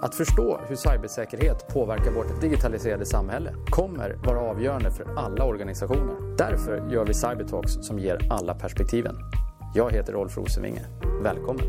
[0.00, 6.36] Att förstå hur cybersäkerhet påverkar vårt digitaliserade samhälle kommer vara avgörande för alla organisationer.
[6.36, 9.16] Därför gör vi Cybertalks som ger alla perspektiven.
[9.74, 10.84] Jag heter Rolf Rosenvinge.
[11.22, 11.64] Välkommen!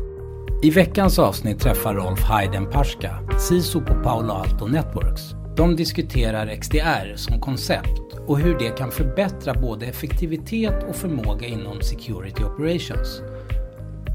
[0.62, 5.22] I veckans avsnitt träffar Rolf Hayden Paschka, CISO på Paolo Alto Networks.
[5.56, 11.80] De diskuterar XDR som koncept och hur det kan förbättra både effektivitet och förmåga inom
[11.80, 13.22] Security Operations.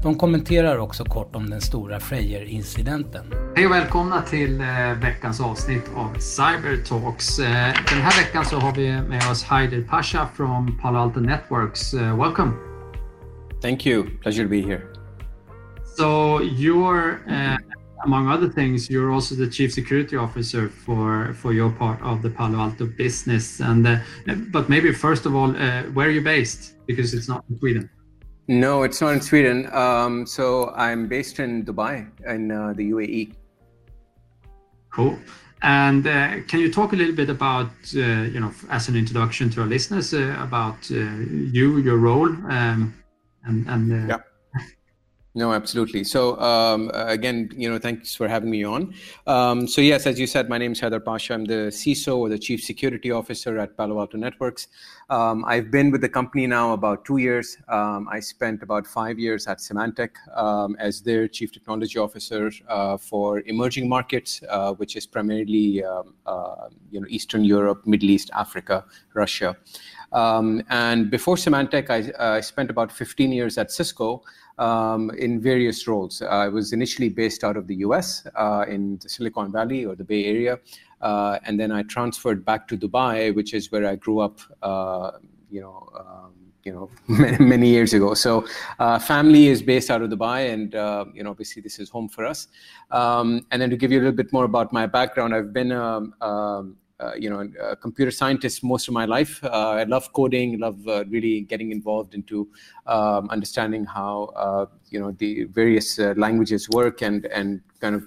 [0.06, 3.24] De kommenterar också kort om den stora Frejer-incidenten.
[3.56, 4.66] Hej och välkomna till eh,
[5.02, 7.38] veckans avsnitt av Cyber Talks.
[7.38, 11.94] Eh, den här veckan så har vi med oss Haider Pasha från Palo Alto Networks.
[11.94, 12.52] Uh, welcome.
[13.62, 14.04] Thank you.
[14.22, 14.82] Pleasure to be here.
[15.96, 17.56] So you're, uh,
[18.04, 22.30] among other things, you're also the chief security officer for for your part of the
[22.30, 23.60] Palo Alto business.
[23.60, 23.96] And uh,
[24.52, 26.76] but maybe first of all, uh, where are you based?
[26.86, 27.90] Because it's not in Sweden.
[28.48, 29.68] No, it's not in Sweden.
[29.74, 33.32] Um, so I'm based in Dubai, in uh, the UAE.
[34.92, 35.18] Cool.
[35.62, 39.50] And uh, can you talk a little bit about, uh, you know, as an introduction
[39.50, 42.94] to our listeners, uh, about uh, you, your role, um,
[43.44, 44.20] and and uh, yeah.
[45.36, 46.02] No, absolutely.
[46.02, 48.94] So um, again, you know, thanks for having me on.
[49.26, 51.34] Um, so yes, as you said, my name is Haider Pasha.
[51.34, 54.68] I'm the CISO or the Chief Security Officer at Palo Alto Networks.
[55.10, 57.58] Um, I've been with the company now about two years.
[57.68, 62.96] Um, I spent about five years at Symantec um, as their Chief Technology Officer uh,
[62.96, 68.30] for emerging markets, uh, which is primarily um, uh, you know Eastern Europe, Middle East,
[68.32, 69.54] Africa, Russia.
[70.12, 74.22] And before Symantec, I, I, spent about 15 years at Cisco
[74.58, 76.22] um, in various roles.
[76.22, 80.04] I was initially based out of the US uh, in the Silicon Valley or the
[80.04, 80.58] Bay Area.
[81.00, 85.12] Uh, and then I transferred back to Dubai, which is where I grew up, uh,
[85.50, 85.88] you know.
[85.98, 86.32] Um,
[86.64, 86.90] you know,
[87.38, 88.12] many, years ago.
[88.14, 88.44] So,
[88.80, 92.08] uh, family is based out of Dubai, and uh, you know, obviously, this is home
[92.08, 92.48] for us.
[92.90, 95.70] Um, and then to give you a little bit more about my background, I've been
[95.70, 96.85] um, um uh,
[97.18, 99.42] you know, a computer scientist most of my life.
[99.44, 102.48] Uh, I love coding, love uh, really getting involved into
[102.86, 108.04] um, understanding how you know the various languages work and and kind of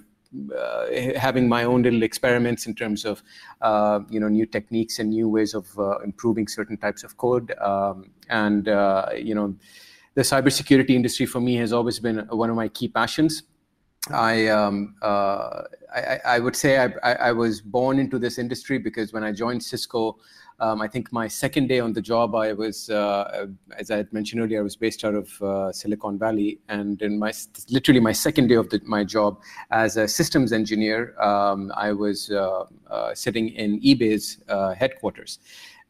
[0.56, 3.20] uh, having my own little experiments in terms of
[3.62, 7.52] uh, you know new techniques and new ways of uh, improving certain types of code
[7.60, 8.66] um, and
[9.18, 9.54] you know
[10.14, 13.42] the cybersecurity industry for me has always been one of my key passions
[14.08, 15.62] I, um, uh,
[15.94, 19.62] I, I would say I, I, was born into this industry because when I joined
[19.62, 20.16] Cisco,
[20.58, 23.46] um, I think my second day on the job, I was, uh,
[23.76, 27.18] as I had mentioned earlier, I was based out of uh, Silicon Valley, and in
[27.18, 27.32] my
[27.70, 29.40] literally my second day of the, my job
[29.70, 35.38] as a systems engineer, um, I was uh, uh, sitting in eBay's uh, headquarters,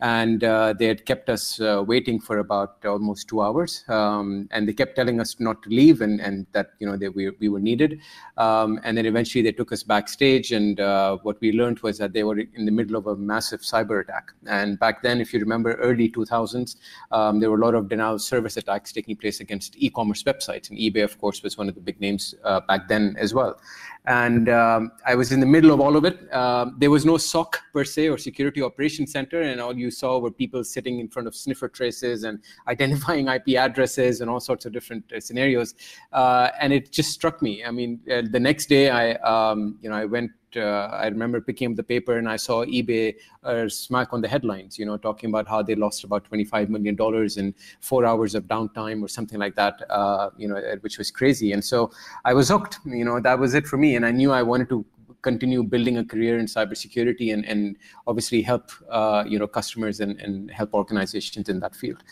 [0.01, 3.85] and uh, they had kept us uh, waiting for about almost two hours.
[3.89, 7.09] Um, and they kept telling us not to leave and, and that you know they,
[7.09, 8.01] we, we were needed.
[8.39, 12.13] Um, and then eventually they took us backstage and uh, what we learned was that
[12.13, 14.33] they were in the middle of a massive cyber attack.
[14.47, 16.77] And back then if you remember early 2000s
[17.13, 20.71] um, there were a lot of denial of service attacks taking place against e-commerce websites.
[20.71, 23.61] And ebay of course was one of the big names uh, back then as well
[24.07, 26.19] and um, I was in the middle of all of it.
[26.33, 30.19] Uh, there was no SOC per se or security operations center, and all you saw
[30.19, 34.65] were people sitting in front of sniffer traces and identifying IP addresses and all sorts
[34.65, 35.75] of different uh, scenarios.
[36.13, 37.65] Uh, and it just struck me.
[37.65, 41.41] I mean, uh, the next day, I um, you know I went uh, I remember
[41.41, 44.97] picking up the paper and I saw eBay uh, smack on the headlines, you know,
[44.97, 46.97] talking about how they lost about $25 million
[47.37, 51.11] in four hours of downtime or something like that, uh, you know, uh, which was
[51.11, 51.53] crazy.
[51.53, 51.91] And so
[52.25, 53.97] I was hooked, you know, that was it for me.
[53.97, 54.85] And I knew I wanted to
[55.23, 60.19] continue building a career in cybersecurity and, and obviously help, uh, you know, customers and,
[60.21, 62.03] and help organizations in that field.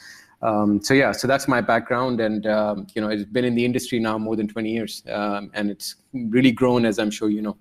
[0.41, 3.65] Um, so yeah, so that's my background, and um, you know, it's been in the
[3.65, 7.43] industry now more than 20 years, um, and it's really grown, as I'm sure you
[7.43, 7.57] know.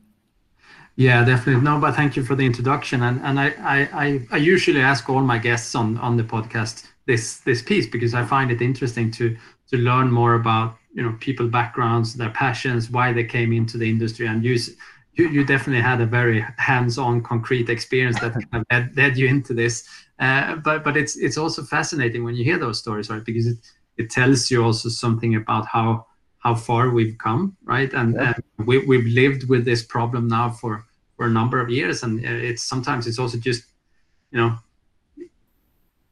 [0.98, 1.62] Yeah, definitely.
[1.64, 3.04] No, but thank you for the introduction.
[3.04, 3.54] And and I
[3.94, 8.16] I, I usually ask all my guests on on the podcast this this piece because
[8.16, 9.38] I find it interesting to
[9.70, 13.90] to learn more about you know people backgrounds, their passions, why they came into the
[13.90, 14.76] industry, and use.
[15.14, 19.28] You, you definitely had a very hands-on, concrete experience that kind of led, led you
[19.28, 19.88] into this.
[20.20, 23.24] Uh, but but it's it's also fascinating when you hear those stories, right?
[23.26, 23.58] Because it
[23.98, 26.06] it tells you also something about how
[26.40, 27.94] how far we've come, right?
[27.94, 28.34] And, yeah.
[28.58, 30.86] and we, we've lived with this problem now for
[31.18, 33.64] for a number of years and uh, it's sometimes it's also just
[34.32, 34.56] you know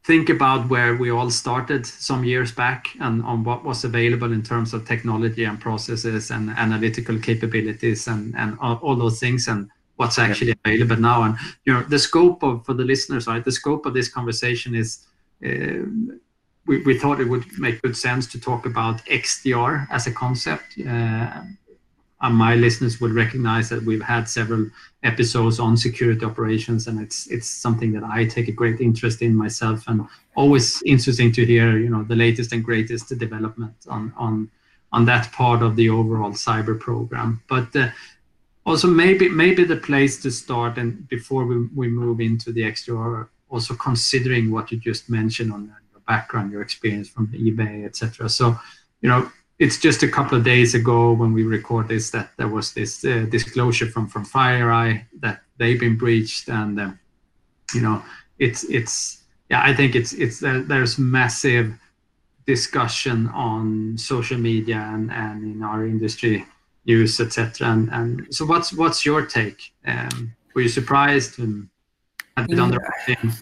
[0.04, 4.42] think about where we all started some years back and on what was available in
[4.42, 9.68] terms of technology and processes and analytical capabilities and and all, all those things and
[9.96, 10.64] what's actually yeah.
[10.64, 13.94] available now and you know the scope of for the listeners right the scope of
[13.94, 15.06] this conversation is
[15.44, 15.82] uh,
[16.66, 20.78] we, we thought it would make good sense to talk about XDR as a concept
[20.80, 21.42] uh,
[22.22, 24.70] my listeners will recognize that we've had several
[25.02, 29.34] episodes on security operations, and it's it's something that I take a great interest in
[29.34, 34.50] myself, and always interesting to hear you know the latest and greatest development on on
[34.92, 37.42] on that part of the overall cyber program.
[37.48, 37.90] But uh,
[38.64, 43.28] also maybe maybe the place to start, and before we, we move into the XDR,
[43.50, 48.30] also considering what you just mentioned on your background, your experience from eBay, etc.
[48.30, 48.58] So
[49.02, 52.48] you know it's just a couple of days ago when we record this that there
[52.48, 56.90] was this uh, disclosure from from FireEye that they've been breached, and uh,
[57.74, 58.02] you know
[58.38, 61.72] it's it's yeah I think it's it's uh, there's massive
[62.46, 66.46] discussion on social media and, and in our industry
[66.84, 69.72] news etc and, and so what's what's your take?
[69.86, 71.68] Um, were you surprised and
[72.36, 73.32] had done the right thing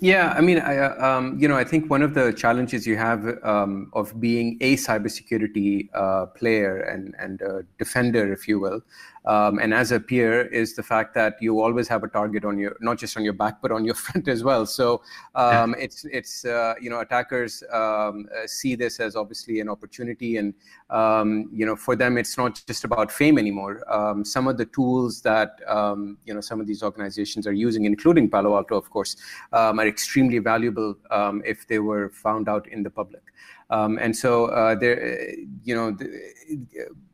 [0.00, 2.96] yeah, I mean, I, uh, um, you know, I think one of the challenges you
[2.96, 8.82] have um, of being a cybersecurity uh, player and and a defender, if you will,
[9.26, 12.58] um, and as a peer is the fact that you always have a target on
[12.58, 14.66] your not just on your back but on your front as well.
[14.66, 15.02] So
[15.34, 15.84] um, yeah.
[15.84, 20.36] it's it's uh, you know attackers um, uh, see this as obviously an opportunity.
[20.36, 20.54] And
[20.90, 23.82] um, you know for them it's not just about fame anymore.
[23.92, 27.84] Um, some of the tools that um, you know some of these organizations are using
[27.84, 29.16] including palo alto of course
[29.52, 30.96] are extremely valuable
[31.44, 33.22] if they were found out in the public.
[33.70, 36.06] And so uh, there you know the,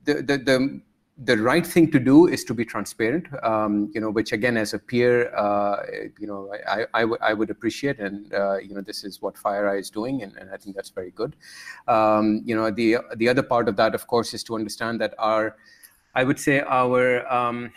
[0.05, 0.81] the, the, the
[1.23, 4.73] the right thing to do is to be transparent, um, you know, which again, as
[4.73, 5.83] a peer, uh,
[6.19, 7.99] you know, I, I, would appreciate.
[7.99, 10.23] And, uh, you know, this is what FireEye is doing.
[10.23, 11.37] And, and I think that's very good.
[11.89, 15.15] Um, you know, the, the other part of that, of course, is to understand that
[15.19, 15.57] our,
[16.15, 17.71] I would say our, um,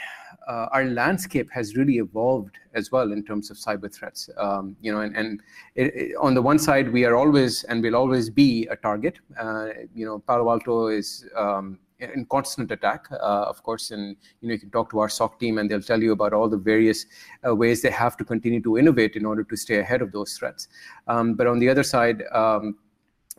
[0.47, 4.29] uh, our landscape has really evolved as well in terms of cyber threats.
[4.37, 5.41] Um, you know, and, and
[5.75, 9.19] it, it, on the one side, we are always and will always be a target.
[9.37, 11.79] Uh, you know, Palo Alto is um,
[12.11, 13.91] in constant attack, uh, of course.
[13.91, 16.33] And you know, you can talk to our SOC team, and they'll tell you about
[16.33, 17.05] all the various
[17.47, 20.33] uh, ways they have to continue to innovate in order to stay ahead of those
[20.33, 20.67] threats.
[21.07, 22.75] Um, but on the other side, um,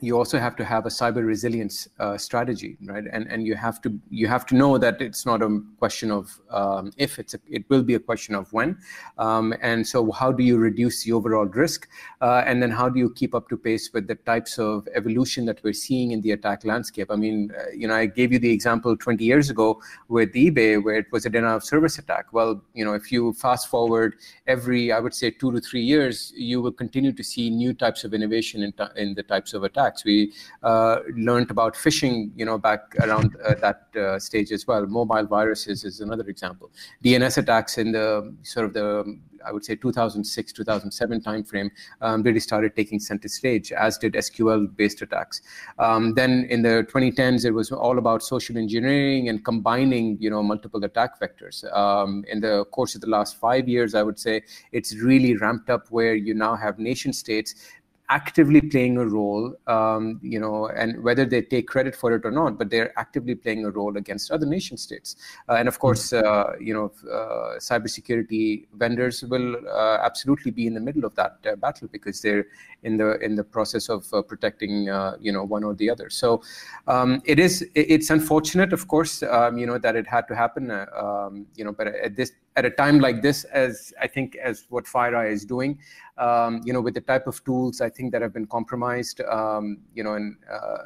[0.01, 3.05] you also have to have a cyber resilience uh, strategy, right?
[3.13, 6.41] And and you have to you have to know that it's not a question of
[6.51, 8.77] um, if it's a, it will be a question of when.
[9.19, 11.89] Um, and so how do you reduce the overall risk,
[12.21, 15.45] uh, and then how do you keep up to pace with the types of evolution
[15.47, 17.11] that we're seeing in the attack landscape?
[17.11, 20.83] I mean, uh, you know, I gave you the example 20 years ago with eBay
[20.83, 22.33] where it was a denial of service attack.
[22.33, 26.33] Well, you know, if you fast forward every I would say two to three years,
[26.37, 29.85] you will continue to see new types of innovation in, in the types of attacks
[30.05, 30.33] We
[30.63, 34.87] uh, learned about phishing, you know, back around uh, that uh, stage as well.
[34.87, 36.71] Mobile viruses is another example.
[37.05, 41.71] DNS attacks in the sort of the I would say 2006, 2007 timeframe
[42.01, 45.43] um, really started taking center stage, as did SQL-based attacks.
[45.79, 50.43] Um, then in the 2010s, it was all about social engineering and combining, you know,
[50.43, 51.65] multiple attack vectors.
[51.77, 54.43] Um, in the course of the last five years, I would say
[54.73, 57.55] it's really ramped up where you now have nation states
[58.11, 62.31] actively playing a role, um, you know, and whether they take credit for it or
[62.31, 65.17] not, but they're actively playing a role against other nation states.
[65.49, 66.21] Uh, and of course, hmm.
[66.25, 71.39] uh, you know, uh, cybersecurity vendors will uh, absolutely be in the middle of that
[71.47, 72.47] uh, battle because they're
[72.83, 74.85] in the in the process of uh, protecting,
[75.21, 76.11] you know, one or the other.
[76.11, 76.43] So
[76.87, 80.71] um, it is it's unfortunate, of course, um, you know, that it had to happen,
[80.71, 84.67] um, you know, but at this at a time like this, as I think as
[84.69, 85.79] what FireEye is doing,
[86.19, 89.79] um, you know, with the type of tools I think that have been compromised, um,
[89.93, 90.79] you know, and uh,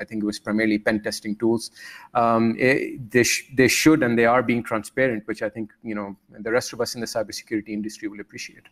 [0.00, 1.70] I think it was primarily pen testing tools.
[2.14, 5.94] Um, it, they, sh- they should and they are being transparent, which I think you
[5.94, 8.64] know the rest of us in the cybersecurity industry will appreciate.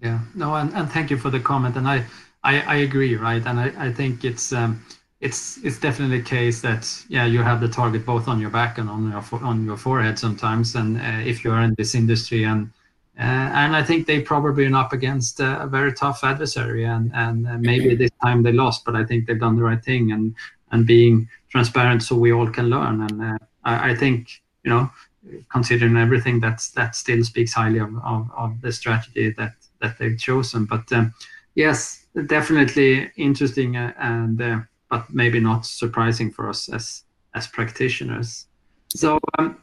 [0.00, 2.04] Yeah, no, and, and thank you for the comment, and I
[2.44, 4.52] I, I agree, right, and I, I think it's.
[4.52, 4.84] Um,
[5.20, 8.78] it's it's definitely a case that yeah you have the target both on your back
[8.78, 12.70] and on your on your forehead sometimes and uh, if you're in this industry and
[13.18, 17.48] uh, and I think they probably been up against a very tough adversary, and and
[17.48, 20.36] uh, maybe this time they lost, but I think they've done the right thing and
[20.70, 23.00] and being transparent so we all can learn.
[23.02, 24.88] And uh, I, I, think you know,
[25.50, 30.18] considering everything, that's that still speaks highly of, of, of the strategy that that they've
[30.18, 30.66] chosen.
[30.66, 31.12] But um,
[31.56, 37.04] yes, definitely interesting and uh, but maybe not surprising for us as
[37.34, 38.46] as practitioners.
[38.88, 39.18] So.
[39.38, 39.62] Um,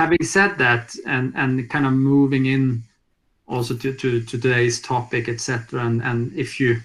[0.00, 2.82] having said that, and and kind of moving in
[3.46, 5.84] also to, to, to today's topic, etc.
[5.86, 6.80] And and if you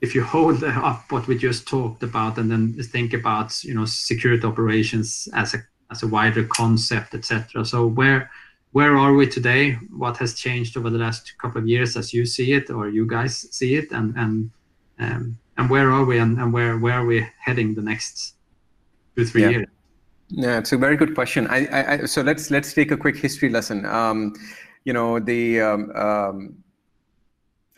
[0.00, 3.84] if you hold up what we just talked about, and then think about you know
[3.84, 5.58] security operations as a
[5.90, 7.64] as a wider concept, etc.
[7.64, 8.30] So where
[8.70, 9.72] where are we today?
[10.04, 13.06] What has changed over the last couple of years as you see it, or you
[13.06, 14.50] guys see it, and and
[14.98, 18.34] um, and where are we, and, and where where are we heading the next
[19.16, 19.50] two three yeah.
[19.50, 19.66] years?
[20.28, 21.46] Yeah, it's a very good question.
[21.48, 21.58] I,
[21.92, 23.84] I, so let's let's take a quick history lesson.
[23.84, 24.34] Um,
[24.84, 26.62] you know, the um, um,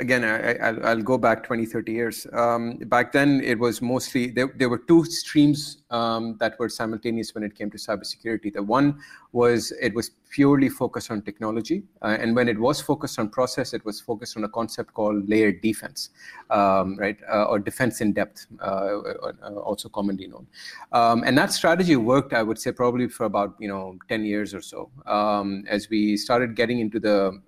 [0.01, 2.27] again, I, will go back 20, 30 years.
[2.33, 7.35] Um, back then, it was mostly there, there were two streams um, that were simultaneous
[7.35, 8.53] when it came to cybersecurity.
[8.53, 8.99] The one
[9.33, 13.73] was it was purely focused on technology, uh, and when it was focused on process,
[13.73, 16.11] it was focused on a concept called layered defense,
[16.51, 20.47] um, right, uh, or defense in depth, uh, uh also commonly known.
[20.93, 24.53] Um, and that strategy worked, I would say, probably for about you know 10 years
[24.55, 24.91] or so.
[25.07, 27.41] Um, as we started getting into the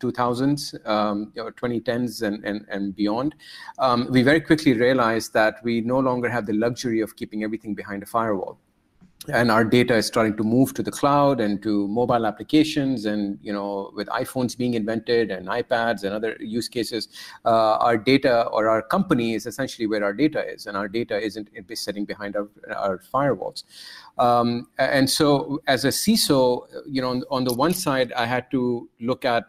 [0.00, 3.34] 2000s, um, or 2010s, and and, and beyond,
[4.08, 7.74] we very quickly realized that we no longer have the luxury of keeping everything everything
[7.74, 8.58] behind a firewall.
[9.34, 13.36] And our data is starting to move to the cloud and to mobile applications and
[13.42, 17.08] you know with iphones being invented and ipads and other use cases
[17.44, 21.20] uh, our data or our company is essentially where our data is and our data
[21.20, 22.48] isn't sitting behind our,
[22.84, 23.64] our firewalls.
[24.18, 26.40] Um, and so as a ciso
[26.86, 29.44] you know on, on the one side i had to look at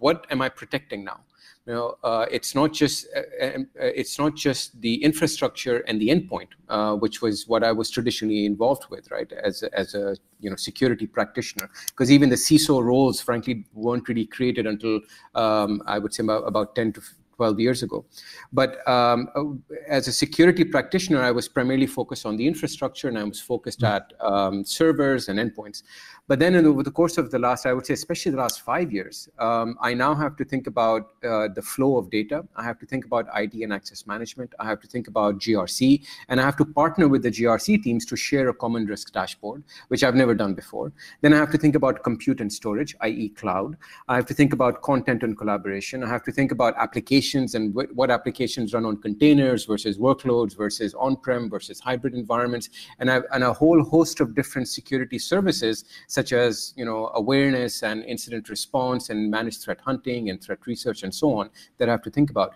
[0.00, 1.20] what am i protecting now
[1.66, 6.08] you know, uh, it's not just uh, uh, it's not just the infrastructure and the
[6.08, 9.30] endpoint, uh, which was what I was traditionally involved with, right?
[9.32, 14.26] As as a you know security practitioner, because even the CISO roles, frankly, weren't really
[14.26, 15.00] created until
[15.36, 17.02] um, I would say about, about 10 to
[17.36, 18.04] 12 years ago.
[18.52, 23.24] But um, as a security practitioner, I was primarily focused on the infrastructure and I
[23.24, 23.96] was focused mm-hmm.
[23.96, 25.82] at um, servers and endpoints.
[26.28, 28.92] But then over the course of the last, I would say, especially the last five
[28.92, 32.46] years, um, I now have to think about uh, the flow of data.
[32.54, 34.54] I have to think about ID and access management.
[34.60, 38.06] I have to think about GRC, and I have to partner with the GRC teams
[38.06, 40.92] to share a common risk dashboard, which I've never done before.
[41.22, 43.76] Then I have to think about compute and storage, i.e., cloud.
[44.08, 46.04] I have to think about content and collaboration.
[46.04, 46.74] I have to think about
[47.22, 52.68] applications and wh- what applications run on containers versus workloads versus on-prem versus hybrid environments,
[52.98, 57.82] and, I've, and a whole host of different security services such as you know awareness
[57.82, 61.92] and incident response and managed threat hunting and threat research and so on that I
[61.92, 62.52] have to think about.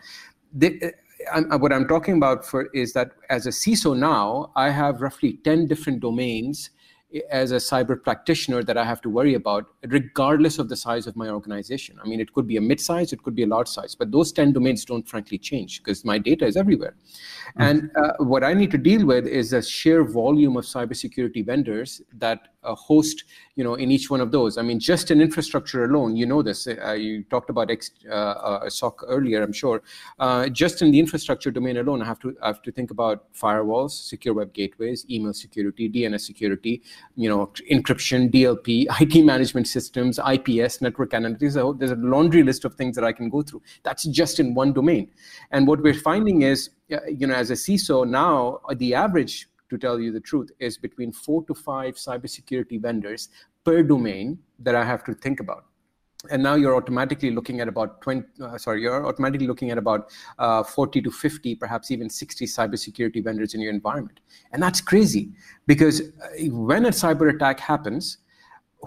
[0.52, 0.92] The,
[1.32, 5.38] I'm, what I'm talking about for is that as a CISO now, I have roughly
[5.44, 6.70] 10 different domains
[7.30, 11.16] as a cyber practitioner that I have to worry about, regardless of the size of
[11.16, 11.98] my organization.
[12.02, 14.32] I mean, it could be a mid-size, it could be a large size, but those
[14.32, 16.94] 10 domains don't frankly change because my data is everywhere.
[17.58, 17.62] Mm-hmm.
[17.62, 22.02] And uh, what I need to deal with is a sheer volume of cybersecurity vendors
[22.14, 24.58] that host, you know, in each one of those.
[24.58, 26.66] I mean, just in infrastructure alone, you know this.
[26.66, 29.82] Uh, you talked about X, uh, uh, SOC earlier, I'm sure.
[30.52, 33.90] Just in the infrastructure domain alone, I have to I have to think about firewalls,
[33.90, 36.82] secure web gateways, email security, DNS security,
[37.16, 41.78] you know, encryption, DLP, IT management systems, IPS, network analytics.
[41.78, 43.62] There's a laundry list of things that I can go through.
[43.82, 45.10] That's just in one domain.
[45.50, 50.00] And what we're finding is, you know, as a CISO now, the average to tell
[50.00, 53.28] you the truth, is between four to five cybersecurity vendors
[53.64, 55.64] per domain that I have to think about.
[56.30, 60.10] And now you're automatically looking at about 20, uh, sorry, you're automatically looking at about
[60.38, 64.20] uh, 40 to 50, perhaps even 60 cybersecurity vendors in your environment.
[64.52, 65.30] And that's crazy
[65.66, 68.18] because uh, when a cyber attack happens,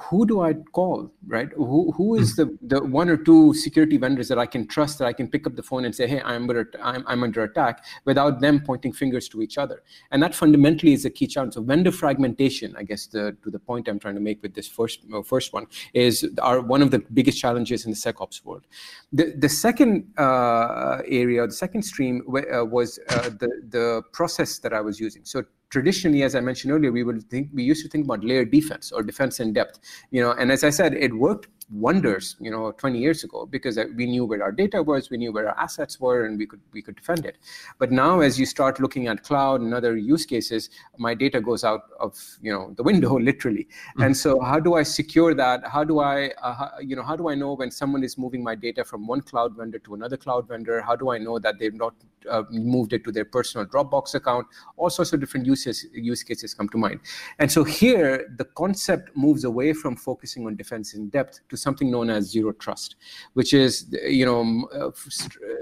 [0.01, 1.49] who do I call, right?
[1.55, 2.41] Who, who is hmm.
[2.41, 5.45] the, the one or two security vendors that I can trust that I can pick
[5.47, 8.93] up the phone and say, hey, I'm under, I'm, I'm under attack without them pointing
[8.93, 9.83] fingers to each other.
[10.11, 11.53] And that fundamentally is a key challenge.
[11.53, 14.67] So vendor fragmentation, I guess the, to the point I'm trying to make with this
[14.67, 18.65] first, uh, first one, is our, one of the biggest challenges in the SecOps world.
[19.13, 24.73] The, the second uh, area, the second stream uh, was uh, the, the process that
[24.73, 25.25] I was using.
[25.25, 28.51] So traditionally, as I mentioned earlier, we would think we used to think about layered
[28.51, 29.79] defense or defense in depth.
[30.11, 33.77] You know, and as I said, it worked wonders, you know, 20 years ago because
[33.95, 36.61] we knew where our data was, we knew where our assets were, and we could
[36.73, 37.37] we could defend it.
[37.77, 41.63] But now, as you start looking at cloud and other use cases, my data goes
[41.63, 43.65] out of you know the window literally.
[43.65, 44.03] Mm-hmm.
[44.03, 45.67] And so, how do I secure that?
[45.67, 48.43] How do I uh, how, you know how do I know when someone is moving
[48.43, 50.81] my data from one cloud vendor to another cloud vendor?
[50.81, 51.93] How do I know that they've not
[52.29, 54.47] uh, moved it to their personal Dropbox account?
[54.77, 57.01] All sorts of different uses use cases come to mind.
[57.37, 61.91] And so here, the concept moves away from focusing on defense in depth to something
[61.91, 62.95] known as zero trust,
[63.33, 64.91] which is, you know, uh,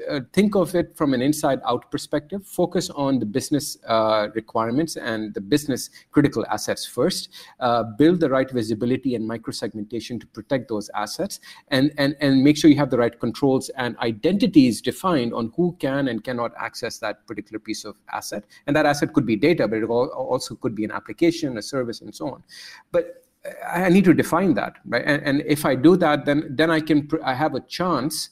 [0.10, 4.96] uh, think of it from an inside out perspective, focus on the business uh, requirements
[4.96, 10.68] and the business critical assets first, uh, build the right visibility and microsegmentation to protect
[10.70, 11.40] those assets,
[11.70, 15.76] and, and, and make sure you have the right controls and identities defined on who
[15.80, 18.44] can and cannot access that particular piece of asset.
[18.66, 22.02] And that asset could be data, but it also could be an application, a service,
[22.02, 22.44] and so on.
[22.92, 23.27] But
[23.66, 25.04] I need to define that, right?
[25.06, 28.30] And, and if I do that, then then I can I have a chance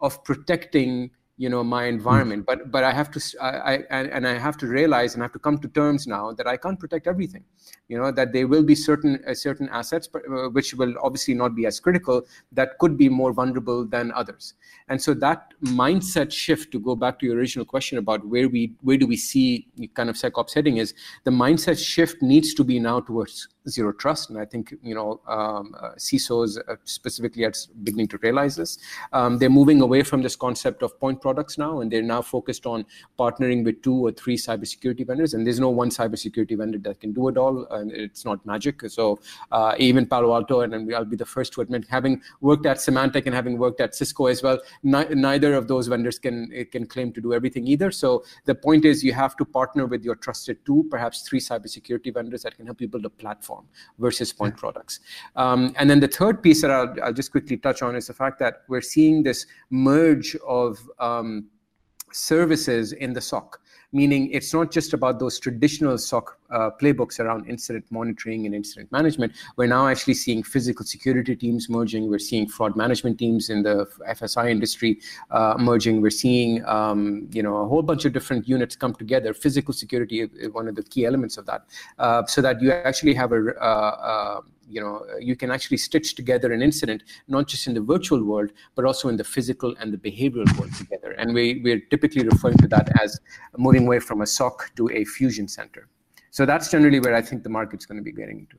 [0.00, 2.60] of protecting you know my environment mm-hmm.
[2.60, 5.32] but but i have to I, I and i have to realize and I have
[5.32, 7.44] to come to terms now that i can't protect everything
[7.86, 11.54] you know that there will be certain uh, certain assets uh, which will obviously not
[11.54, 12.22] be as critical
[12.52, 14.54] that could be more vulnerable than others
[14.88, 18.72] and so that mindset shift to go back to your original question about where we
[18.82, 20.92] where do we see kind of secops heading is
[21.24, 25.20] the mindset shift needs to be now towards zero trust and i think you know
[25.26, 28.78] um, uh, cisos uh, specifically are beginning to realize this.
[29.12, 32.66] Um, they're moving away from this concept of point products now and they're now focused
[32.66, 32.84] on
[33.18, 37.12] partnering with two or three cybersecurity vendors and there's no one cybersecurity vendor that can
[37.12, 38.80] do it all and it's not magic.
[38.88, 39.18] So
[39.52, 43.26] uh, even palo alto and, i'll be the first to admit having worked at symantec
[43.26, 47.12] and having worked at cisco as well ni- neither of those vendors can can claim
[47.12, 47.90] to do everything either.
[47.90, 52.14] So the point is you have to partner with your trusted two perhaps three cybersecurity
[52.14, 53.66] vendors that can help you build a platform platform
[53.98, 55.00] versus point products.
[55.36, 58.14] Um, and then the third piece that I'll, I'll, just quickly touch on is the
[58.14, 61.48] fact that we're seeing this merge of um,
[62.12, 63.60] services in the SOC
[63.92, 68.90] meaning it's not just about those traditional SOC uh, playbooks around incident monitoring and incident
[68.92, 69.32] management.
[69.56, 72.08] We're now actually seeing physical security teams merging.
[72.08, 76.00] We're seeing fraud management teams in the FSI industry uh, merging.
[76.02, 79.32] We're seeing um, you know a whole bunch of different units come together.
[79.32, 81.64] Physical security is one of the key elements of that,
[81.98, 86.14] uh, so that you actually have a uh, you know uh, you can actually stitch
[86.14, 89.92] together an incident not just in the virtual world but also in the physical and
[89.92, 91.12] the behavioral world together.
[91.12, 93.18] And we, we're typically referring to that as
[93.56, 95.88] moving away from a soc to a fusion center.
[96.30, 98.56] So that's generally where i think the market's going to be getting into.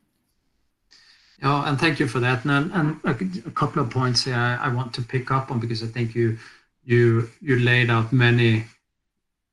[1.42, 2.44] Oh, and thank you for that.
[2.44, 5.88] And, and a couple of points I, I want to pick up on because I
[5.88, 6.38] think you
[6.84, 8.66] you you laid out many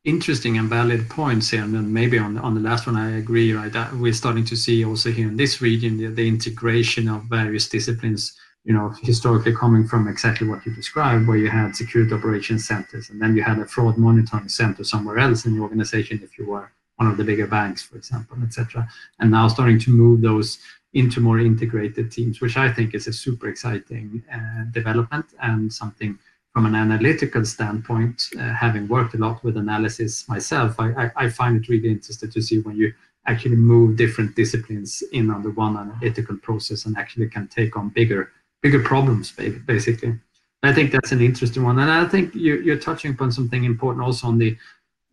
[0.07, 1.63] interesting and valid points here.
[1.63, 3.73] And then maybe on on the last one, I agree, right?
[3.73, 7.69] That we're starting to see also here in this region the, the integration of various
[7.69, 12.67] disciplines, you know, historically coming from exactly what you described, where you had security operations
[12.67, 16.39] centers and then you had a fraud monitoring center somewhere else in the organization if
[16.39, 18.89] you were one of the bigger banks, for example, etc.
[19.19, 20.59] And now starting to move those
[20.95, 26.19] into more integrated teams, which I think is a super exciting uh, development and something
[26.57, 31.29] from an analytical standpoint, uh, having worked a lot with analysis myself, I, I, I,
[31.29, 32.95] find it really interesting to see when you
[33.27, 38.33] actually move different disciplines in under one analytical process and actually can take on bigger
[38.63, 39.33] bigger problems,
[39.67, 40.19] basically.
[40.63, 44.03] I think that's an interesting one, and I think you, you're touching upon something important
[44.03, 44.57] also on the,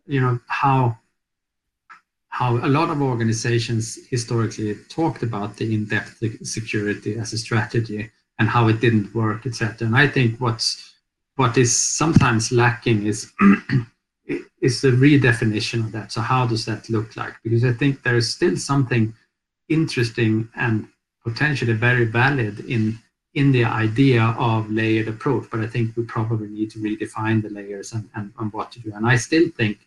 [0.06, 0.96] you know, how
[2.28, 8.48] how a lot of organizations historically talked about the in-depth security as a strategy and
[8.48, 9.86] how it didn't work, etc.
[9.86, 10.93] And I think what's
[11.36, 13.32] what is sometimes lacking is
[14.60, 16.12] is the redefinition of that.
[16.12, 17.34] So how does that look like?
[17.42, 19.14] Because I think there is still something
[19.68, 20.88] interesting and
[21.22, 22.98] potentially very valid in
[23.34, 27.50] in the idea of layered approach, but I think we probably need to redefine the
[27.50, 28.92] layers and, and, and what to do.
[28.94, 29.78] And I still think,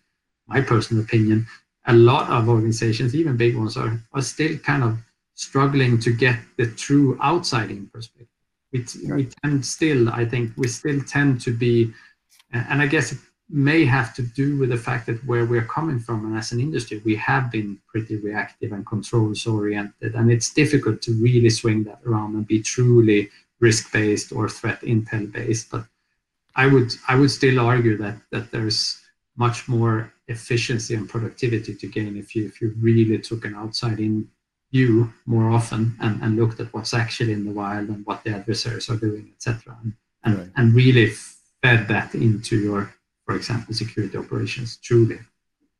[0.47, 1.47] my personal opinion,
[1.86, 4.97] a lot of organizations, even big ones, are, are still kind of
[5.33, 8.27] struggling to get the true outside in perspective
[8.71, 11.93] we, tend still, I think, we still tend to be,
[12.51, 15.99] and I guess it may have to do with the fact that where we're coming
[15.99, 20.15] from and as an industry, we have been pretty reactive and controls oriented.
[20.15, 24.82] And it's difficult to really swing that around and be truly risk based or threat
[24.82, 25.71] intel based.
[25.71, 25.86] But
[26.56, 29.01] I would I would still argue that that there's
[29.38, 33.99] much more efficiency and productivity to gain if you if you really took an outside
[33.99, 34.27] in
[34.71, 38.32] you more often and, and looked at what's actually in the wild and what the
[38.32, 39.77] adversaries are doing, etc.
[39.82, 40.49] And, and, right.
[40.56, 41.13] and really
[41.63, 42.93] fed that into your,
[43.25, 45.19] for example, security operations truly.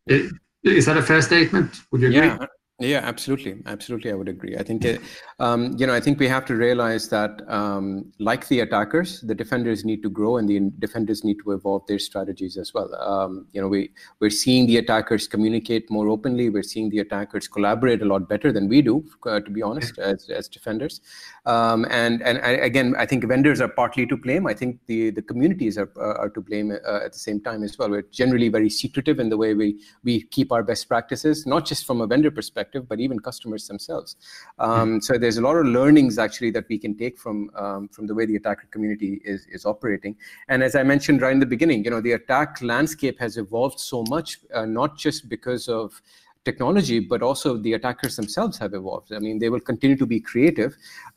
[0.08, 1.82] Is that a fair statement?
[1.92, 2.20] Would you agree?
[2.20, 2.46] Yeah,
[2.80, 4.12] yeah, absolutely, absolutely.
[4.12, 4.56] I would agree.
[4.56, 5.02] I think, it,
[5.40, 9.34] um, you know, I think we have to realize that, um, like the attackers, the
[9.34, 12.94] defenders need to grow, and the defenders need to evolve their strategies as well.
[13.02, 16.52] Um, you know, we we're seeing the attackers communicate more openly.
[16.52, 19.98] We're seeing the attackers collaborate a lot better than we do, uh, to be honest,
[19.98, 21.02] as as defenders.
[21.48, 24.46] Um, and and I, again, I think vendors are partly to blame.
[24.46, 27.64] I think the the communities are uh, are to blame uh, at the same time
[27.64, 27.90] as well.
[27.90, 31.88] We're generally very secretive in the way we we keep our best practices, not just
[31.88, 34.16] from a vendor perspective perspective, but even customers themselves.
[34.60, 38.08] Um, so there's a lot of learnings actually that we can take from um, from
[38.08, 40.16] the way the attacker community is is operating.
[40.50, 43.80] And as I mentioned right in the beginning, you know, the attack landscape has evolved
[43.80, 46.02] so much, uh, not just because of
[46.50, 49.10] technology, but also the attackers themselves have evolved.
[49.18, 50.72] I mean, they will continue to be creative.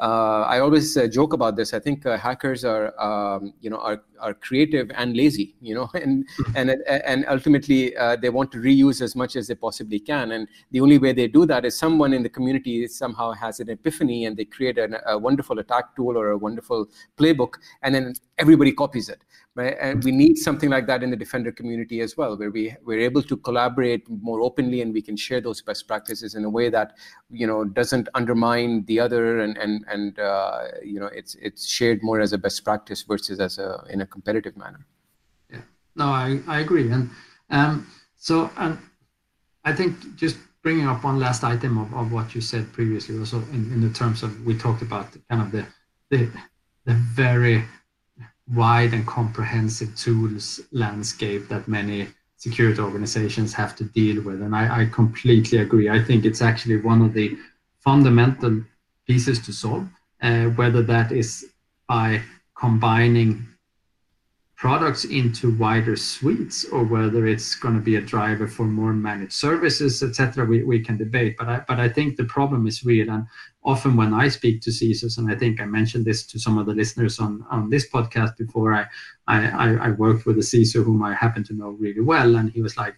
[0.08, 1.72] Uh, I always uh, joke about this.
[1.78, 5.88] I think uh, hackers are, um, you know, are, are creative and lazy, you know,
[6.02, 6.56] and mm-hmm.
[6.58, 6.68] and
[7.10, 10.32] and ultimately uh, they want to reuse as much as they possibly can.
[10.32, 13.70] And the only way they do that is someone in the community somehow has an
[13.76, 16.80] epiphany and they create an, a wonderful attack tool or a wonderful
[17.18, 19.22] playbook, and then everybody copies it
[19.54, 19.76] right?
[19.80, 23.00] And we need something like that in the defender community as well where we we're
[23.00, 26.68] able to collaborate more openly and we can share those best practices in a way
[26.70, 26.96] that
[27.30, 32.02] you know doesn't undermine the other and and and uh, you know it's it's shared
[32.02, 34.86] more as a best practice versus as a in a competitive manner.
[35.50, 35.62] Yeah.
[35.96, 36.90] No i i agree.
[36.90, 37.10] And
[37.50, 38.78] um so and
[39.64, 43.38] i think just bringing up one last item of, of what you said previously also
[43.54, 45.64] in, in the terms of we talked about kind of the
[46.10, 46.28] the,
[46.86, 47.64] the very
[48.54, 54.42] wide and comprehensive tools landscape that many security organizations have to deal with.
[54.42, 55.90] And I, I, completely agree.
[55.90, 57.36] I think it's actually one of the
[57.80, 58.62] fundamental
[59.06, 59.86] pieces to solve,
[60.22, 61.50] uh, whether that is
[61.86, 62.22] by
[62.58, 63.46] combining
[64.60, 69.32] products into wider suites or whether it's going to be a driver for more managed
[69.32, 70.44] services, etc.
[70.44, 73.08] We, we can debate, but I, but I think the problem is real.
[73.08, 73.24] And
[73.64, 76.66] often when I speak to CISOs, and I think I mentioned this to some of
[76.66, 78.86] the listeners on, on this podcast before, I,
[79.26, 82.60] I, I worked with a CISO whom I happen to know really well, and he
[82.60, 82.96] was like,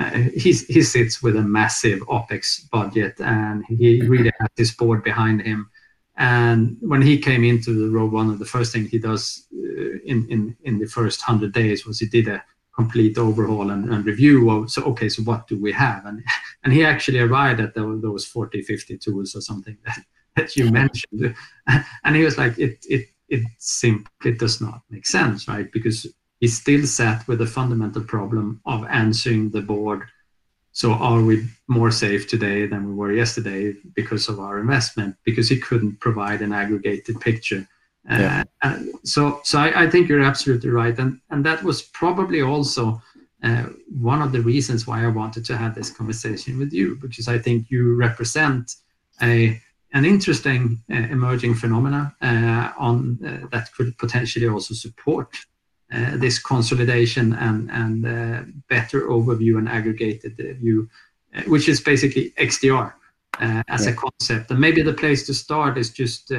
[0.00, 5.04] uh, he, he sits with a massive OPEX budget and he really has his board
[5.04, 5.70] behind him
[6.16, 9.98] and when he came into the role, one of the first things he does uh,
[10.04, 12.42] in, in, in the first 100 days was he did a
[12.74, 16.04] complete overhaul and, and, review of, so, okay, so what do we have?
[16.06, 16.22] And,
[16.64, 19.98] and he actually arrived at the, those 40, 50 tools or something that,
[20.36, 21.34] that you mentioned.
[22.04, 25.70] And he was like, it, it, it simply does not make sense, right?
[25.70, 26.06] Because
[26.40, 30.02] he still sat with the fundamental problem of answering the board
[30.76, 35.16] so are we more safe today than we were yesterday because of our investment?
[35.24, 37.66] Because he couldn't provide an aggregated picture.
[38.06, 38.44] Yeah.
[38.60, 43.02] Uh, so so I, I, think you're absolutely right, and and that was probably also
[43.42, 47.26] uh, one of the reasons why I wanted to have this conversation with you because
[47.26, 48.74] I think you represent
[49.22, 49.58] a
[49.94, 55.55] an interesting uh, emerging phenomena uh, on uh, that could potentially also support uh,
[55.90, 60.88] this consolidation and, and uh, better overview and aggregated view,
[61.34, 62.92] uh, which is basically XDR
[63.68, 63.92] as yeah.
[63.92, 64.50] a concept.
[64.50, 66.30] And maybe the place to start is just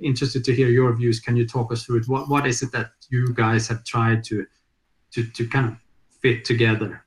[0.00, 1.20] interested to hear your views.
[1.20, 2.08] Can you talk us through it?
[2.08, 4.46] What, what is it that you guys have tried to,
[5.12, 5.76] to, to kind of
[6.20, 7.04] fit together?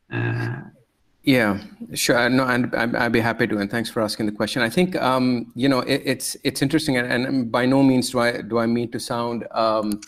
[1.25, 1.59] Yeah,
[1.95, 2.29] sure.
[2.29, 3.57] No, and I'd be happy to.
[3.57, 4.61] And thanks for asking the question.
[4.61, 8.19] I think um, you know it, it's it's interesting, and, and, by no means do
[8.19, 10.01] I do I mean to sound um,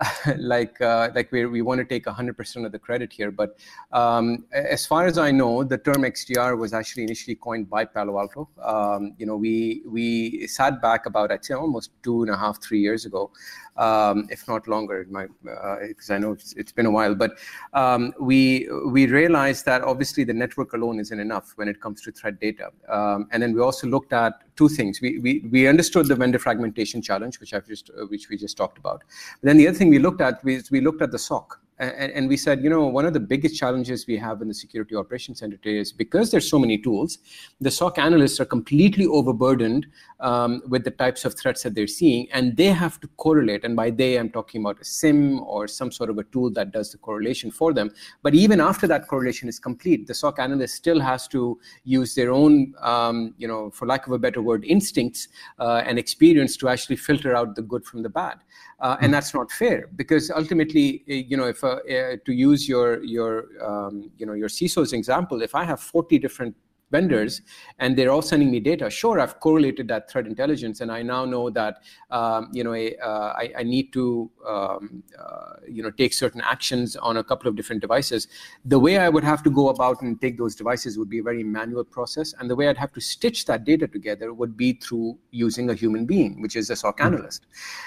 [0.38, 3.30] like uh, like we we want to take 100% of the credit here.
[3.30, 3.58] But
[3.92, 8.18] um, as far as I know, the term XDR was actually initially coined by Palo
[8.18, 8.48] Alto.
[8.62, 12.62] Um, you know, we we sat back about I'd say almost two and a half,
[12.62, 13.30] three years ago,
[13.76, 17.14] um, if not longer, because uh, I know it's, it's been a while.
[17.14, 17.38] But
[17.72, 22.12] um, we we realized that obviously the network alone isn't enough when it comes to
[22.12, 25.00] threat data, um, and then we also looked at two things.
[25.00, 28.56] We, we we understood the vendor fragmentation challenge, which I've just uh, which we just
[28.56, 29.02] talked about.
[29.40, 32.12] But then the other thing we looked at was we looked at the SOC and,
[32.12, 34.94] and, we said, you know, one of the biggest challenges we have in the Security
[34.94, 37.18] Operations Center today is because there's so many tools,
[37.58, 39.86] the SOC analysts are completely overburdened
[40.20, 43.64] um, with the types of threats that they're seeing, and they have to correlate.
[43.64, 46.70] And by they, I'm talking about a SIEM or some sort of a tool that
[46.70, 47.90] does the correlation for them.
[48.22, 52.30] But even after that correlation is complete, the SOC analyst still has to use their
[52.30, 56.68] own, um, you know, for lack of a better word, instincts uh, and experience to
[56.68, 58.38] actually filter out the good from the bad.
[58.80, 62.66] Uh, and that's not fair because ultimately, eh, you know, if uh, uh, to use
[62.66, 66.56] your your um, you know your CISO's example, if I have 40 different
[66.90, 67.42] vendors
[67.78, 68.90] and they're all sending me data.
[68.90, 73.34] Sure i've correlated that threat intelligence and i now know that um, you know uh,
[73.36, 77.56] I, I, need to um, uh, you know take certain actions on a couple of
[77.56, 78.28] different devices.
[78.64, 81.22] The way i would have to go about and take those devices would be a
[81.22, 84.72] very manual process and the way i'd have to stitch that data together would be
[84.72, 87.14] through using a human being which is a soc mm-hmm.
[87.14, 87.46] analyst.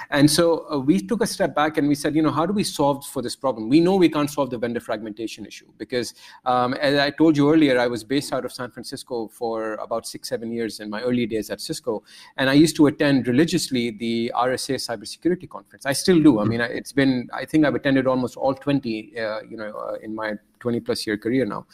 [0.10, 2.54] And so uh, we took a step back and we said you know how do
[2.54, 3.70] we solve for this problem?
[3.70, 6.14] We know we can't solve the vendor fragmentation issue because
[6.46, 9.56] um, as i told you earlier i was based out of san francisco Cisco for
[9.88, 12.04] about six, seven years in my early days at Cisco.
[12.38, 15.86] And I used to attend religiously the RSA cybersecurity conference.
[15.86, 16.40] I still do.
[16.40, 19.96] I mean, it's been, I think I've attended almost all 20, uh, you know, uh,
[20.06, 21.66] in my 20 plus year career now.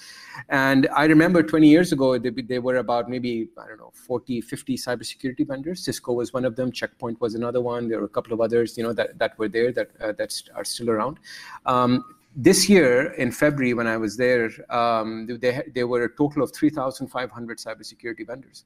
[0.50, 4.78] And I remember 20 years ago, there were about maybe, I don't know, 40, 50
[4.78, 5.84] cybersecurity vendors.
[5.84, 6.72] Cisco was one of them.
[6.72, 7.90] Checkpoint was another one.
[7.90, 10.32] There were a couple of others, you know, that, that were there that, uh, that
[10.56, 11.20] are still around.
[11.66, 12.04] Um,
[12.42, 17.58] this year in February, when I was there, um, there, were a total of 3,500
[17.58, 18.64] cybersecurity vendors.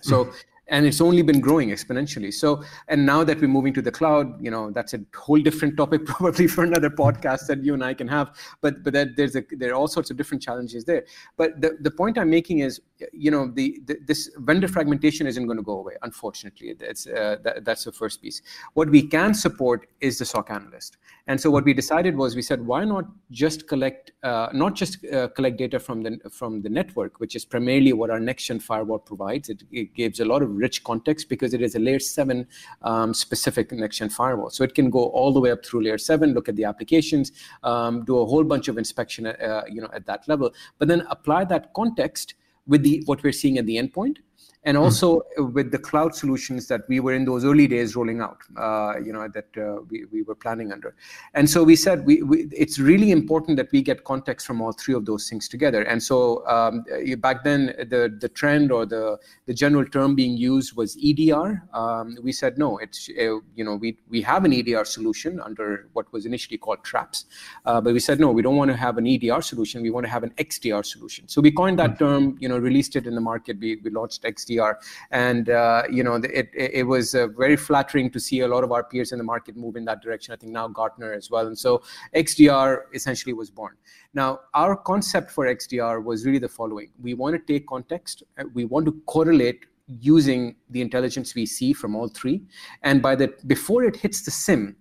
[0.00, 0.36] So, mm-hmm.
[0.68, 2.32] And it's only been growing exponentially.
[2.32, 5.76] So and now that we're moving to the cloud you know that's a whole different
[5.76, 8.36] topic probably for another podcast that you and i can have.
[8.60, 11.04] But but that there's a there are all sorts of different challenges there.
[11.36, 12.80] But the, the point i'm making is
[13.12, 16.74] you know the, the this vendor fragmentation isn't going to go away unfortunately.
[16.74, 18.42] That's uh, that, that's the first piece.
[18.74, 20.96] What we can support is the soc analyst.
[21.26, 25.04] And so what we decided was we said why not just collect uh, not just
[25.06, 28.60] uh, collect data from the from the network which is primarily what our next gen
[28.60, 29.48] firewall provides.
[29.48, 32.46] It, it gives a lot of rich context because it is a layer 7
[32.82, 34.50] um, specific next-gen firewall.
[34.50, 37.32] So it can go all the way up through layer 7, look at the applications,
[37.62, 41.06] um, do a whole bunch of inspection uh, you know, at that level, but then
[41.10, 42.34] apply that context
[42.66, 44.18] with the what we're seeing at the endpoint
[44.64, 44.82] and hmm.
[44.82, 45.52] also mm.
[45.52, 49.12] with the cloud solutions that we were in those early days rolling out, uh, you
[49.12, 50.94] know, that uh, we, we were planning under.
[51.34, 54.72] And so we said we, we, it's really important that we get context from all
[54.72, 55.82] three of those things together.
[55.82, 56.84] And so um,
[57.18, 61.62] back then, the, the trend or the, the general term being used was EDR.
[61.74, 65.88] Um, we said, no, it's, uh, you know, we, we have an EDR solution under
[65.92, 67.26] what was initially called traps.
[67.66, 69.82] Uh, but we said, no, we don't want to have an EDR solution.
[69.82, 71.28] We want to have an XDR solution.
[71.28, 71.98] So we coined that mm.
[71.98, 73.58] term, you know, released it in the market.
[73.60, 74.74] We, we launched XDR XDR.
[75.10, 78.72] And uh, you know, it it was uh, very flattering to see a lot of
[78.72, 80.32] our peers in the market move in that direction.
[80.32, 81.46] I think now Gartner as well.
[81.46, 81.82] And so
[82.14, 83.74] XDR essentially was born.
[84.14, 88.64] Now, our concept for XDR was really the following: we want to take context, we
[88.64, 89.66] want to correlate
[90.00, 92.42] using the intelligence we see from all three,
[92.82, 94.76] and by the before it hits the SIEM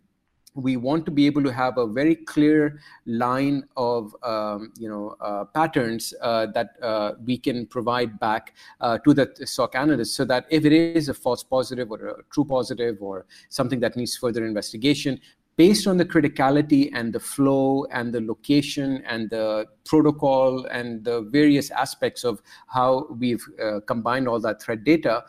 [0.56, 5.16] we want to be able to have a very clear line of um, you know
[5.20, 10.26] uh, patterns uh, that uh, we can provide back uh, to the SOC analyst, so
[10.26, 14.16] that if it is a false positive or a true positive or something that needs
[14.16, 15.20] further investigation,
[15.56, 21.22] based on the criticality and the flow and the location and the protocol and the
[21.22, 25.24] various aspects of how we've uh, combined all that threat data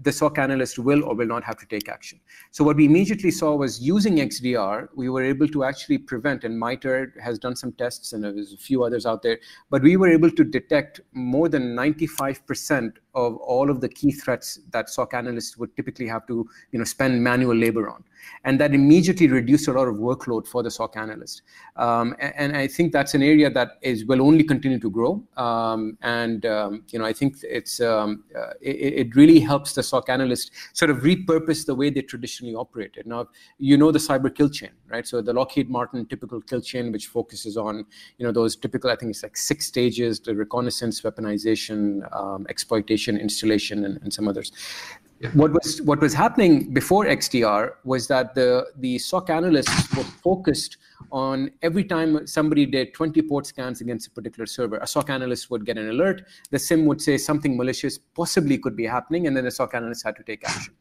[0.00, 2.20] the SOC analyst will or will not have to take action.
[2.50, 6.58] So what we immediately saw was using XDR, we were able to actually prevent, and
[6.58, 9.38] MITRE has done some tests, and there's a few others out there,
[9.70, 12.92] but we were able to detect more than 95%
[13.24, 16.84] of all of the key threats that SOC analysts would typically have to you know,
[16.84, 18.04] spend manual labor on
[18.44, 21.42] and that immediately reduced a lot of workload for the SOC analyst.
[21.76, 25.22] Um, and, and, I think that's an area that is will only continue to grow.
[25.36, 29.82] Um, and um, you know, I think it's um, uh, it, it, really helps the
[29.82, 33.06] SOC analyst sort of repurpose the way they traditionally operated.
[33.06, 33.28] Now,
[33.58, 35.06] you know the cyber kill chain, right?
[35.06, 37.86] So the Lockheed Martin typical kill chain, which focuses on
[38.18, 42.46] you know those typical, I think it's like six stages: the reconnaissance, weaponization, um,
[43.16, 44.52] installation, and, and some others.
[45.20, 45.30] Yeah.
[45.30, 50.76] What was what was happening before XDR was that the the SOC analysts were focused
[51.10, 55.50] on every time somebody did 20 port scans against a particular server, a SOC analyst
[55.50, 56.22] would get an alert.
[56.50, 60.04] The SIEM would say something malicious possibly could be happening, and then the SOC analyst
[60.04, 60.74] had to take action.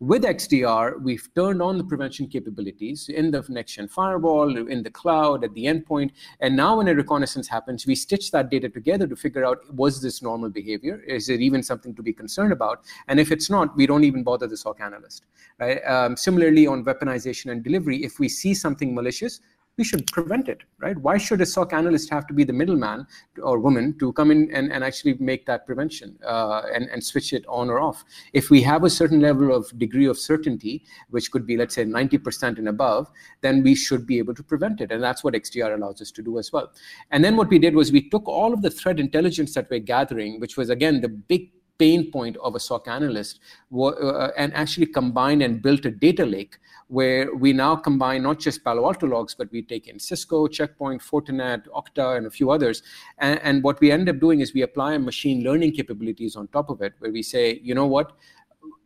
[0.00, 5.42] With XDR, we've turned on the prevention capabilities in the next-gen firewall, in the cloud,
[5.42, 6.12] at the endpoint.
[6.38, 10.00] And now when a reconnaissance happens, we stitch that data together to figure out, was
[10.00, 11.00] this normal behavior?
[11.00, 12.84] Is it even something to be concerned about?
[13.08, 15.24] And if it's not, we don't even bother the SOC analyst.
[15.58, 15.84] Right?
[15.84, 19.40] Um, similarly, on weaponization and delivery, if we see something malicious,
[19.78, 20.98] we should prevent it, right?
[20.98, 23.06] Why should a SOC analyst have to be the middleman
[23.40, 27.32] or woman to come in and, and actually make that prevention uh, and, and switch
[27.32, 28.04] it on or off?
[28.32, 31.84] If we have a certain level of degree of certainty, which could be, let's say,
[31.84, 33.08] 90% and above,
[33.40, 34.90] then we should be able to prevent it.
[34.90, 36.72] And that's what XDR allows us to do as well.
[37.12, 39.78] And then what we did was we took all of the threat intelligence that we're
[39.78, 43.40] gathering, which was, again, the big pain point of a SOC analyst
[43.76, 48.64] uh, and actually combined and built a data lake where we now combine not just
[48.64, 52.82] Palo Alto logs, but we take in Cisco, Checkpoint, Fortinet, Okta, and a few others.
[53.18, 56.70] And, and what we end up doing is we apply machine learning capabilities on top
[56.70, 58.12] of it, where we say, you know what,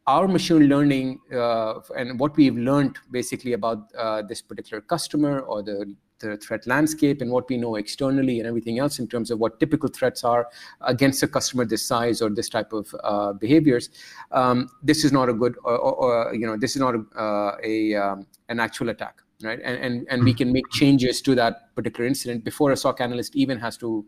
[0.07, 5.63] our machine learning uh, and what we've learned basically about uh, this particular customer or
[5.63, 5.95] the
[6.29, 9.59] the threat landscape and what we know externally and everything else in terms of what
[9.61, 10.49] typical threats are
[10.83, 13.91] against a customer this size or this type of uh, behaviors.
[14.31, 17.19] Um, this is not a good, or, or, or, you know, this is not a,
[17.19, 19.61] uh, a um, an actual attack, right?
[19.63, 23.37] And and and we can make changes to that particular incident before a SOC analyst
[23.37, 24.05] even has to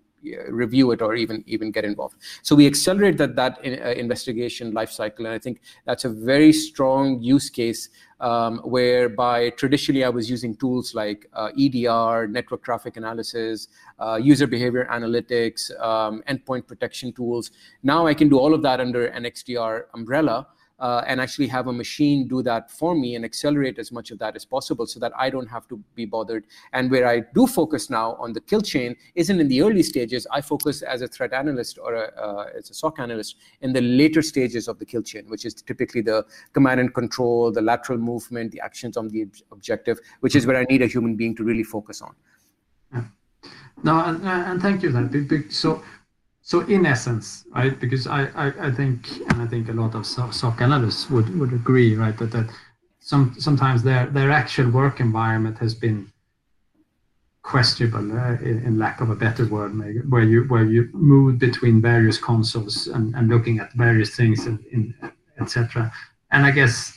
[0.48, 2.16] review it or even even get involved.
[2.42, 6.08] So we accelerate that that in, uh, investigation life cycle, and I think that's a
[6.08, 7.88] very strong use case.
[8.20, 14.46] Um, whereby traditionally I was using tools like uh, EDR, network traffic analysis, uh, user
[14.46, 17.50] behavior analytics, um, endpoint protection tools.
[17.82, 20.46] Now I can do all of that under an XDR umbrella
[20.80, 24.18] uh, and actually have a machine do that for me and accelerate as much of
[24.18, 26.46] that as possible so that I don't have to be bothered.
[26.72, 30.26] And where I do focus now on the kill chain isn't in the early stages.
[30.30, 33.80] I focus as a threat analyst or a, uh, as a SOC analyst in the
[33.80, 37.98] later stages of the kill chain, which is typically the command and control, the lateral
[37.98, 41.44] movement, the actions on the objective, which is where I need a human being to
[41.44, 42.14] really focus on.
[42.92, 43.04] Yeah.
[43.82, 45.50] No, and, and thank you.
[45.50, 45.82] So
[46.46, 47.80] so in essence, right?
[47.80, 51.54] Because I, I, I think, and I think a lot of SOC analysts would, would
[51.54, 52.50] agree, right, that that
[53.00, 56.12] some sometimes their their actual work environment has been
[57.42, 61.38] questionable, uh, in, in, lack of a better word, maybe, where you where you move
[61.38, 64.94] between various consoles and, and looking at various things, in, in
[65.40, 65.90] etc.
[66.30, 66.94] And I guess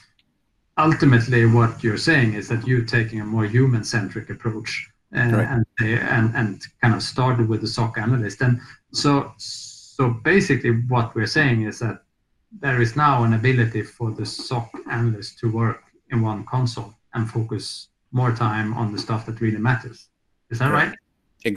[0.77, 5.47] ultimately, what you're saying is that you're taking a more human-centric approach and, right.
[5.47, 8.41] and, and and kind of started with the SOC analyst.
[8.41, 8.59] And
[8.91, 12.03] so so basically, what we're saying is that
[12.51, 17.27] there is now an ability for the SOC analyst to work in one console and
[17.27, 20.09] focus more time on the stuff that really matters.
[20.51, 20.89] Is that right?
[20.89, 20.97] right?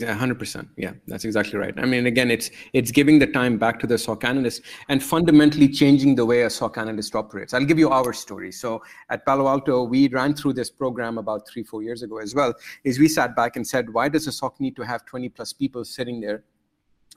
[0.02, 0.68] hundred percent.
[0.78, 1.74] Yeah, that's exactly right.
[1.76, 5.68] I mean, again, it's it's giving the time back to the SOC analyst and fundamentally
[5.68, 7.52] changing the way a SOC analyst operates.
[7.52, 8.52] I'll give you our story.
[8.52, 12.34] So at Palo Alto, we ran through this program about three, four years ago as
[12.34, 12.54] well.
[12.84, 15.52] Is we sat back and said, why does a SOC need to have 20 plus
[15.52, 16.44] people sitting there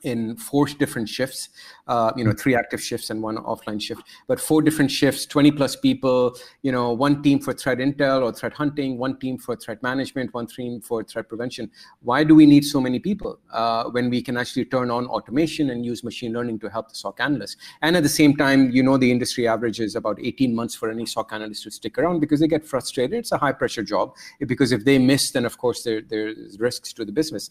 [0.04, 1.48] in four different shifts,
[1.86, 5.50] uh, you know, three active shifts and one offline shift, but four different shifts, 20
[5.52, 9.56] plus people, you know, one team for threat intel or threat hunting, one team for
[9.56, 11.70] threat management, one team for threat prevention.
[12.02, 15.70] Why do we need so many people uh, when we can actually turn on automation
[15.70, 17.56] and use machine learning to help the SOC analyst?
[17.82, 20.90] And at the same time, you know, the industry average is about 18 months for
[20.90, 23.18] any SOC analyst to stick around because they get frustrated.
[23.18, 26.92] It's a high pressure job because if they miss, then of course there, there's risks
[26.94, 27.50] to the business.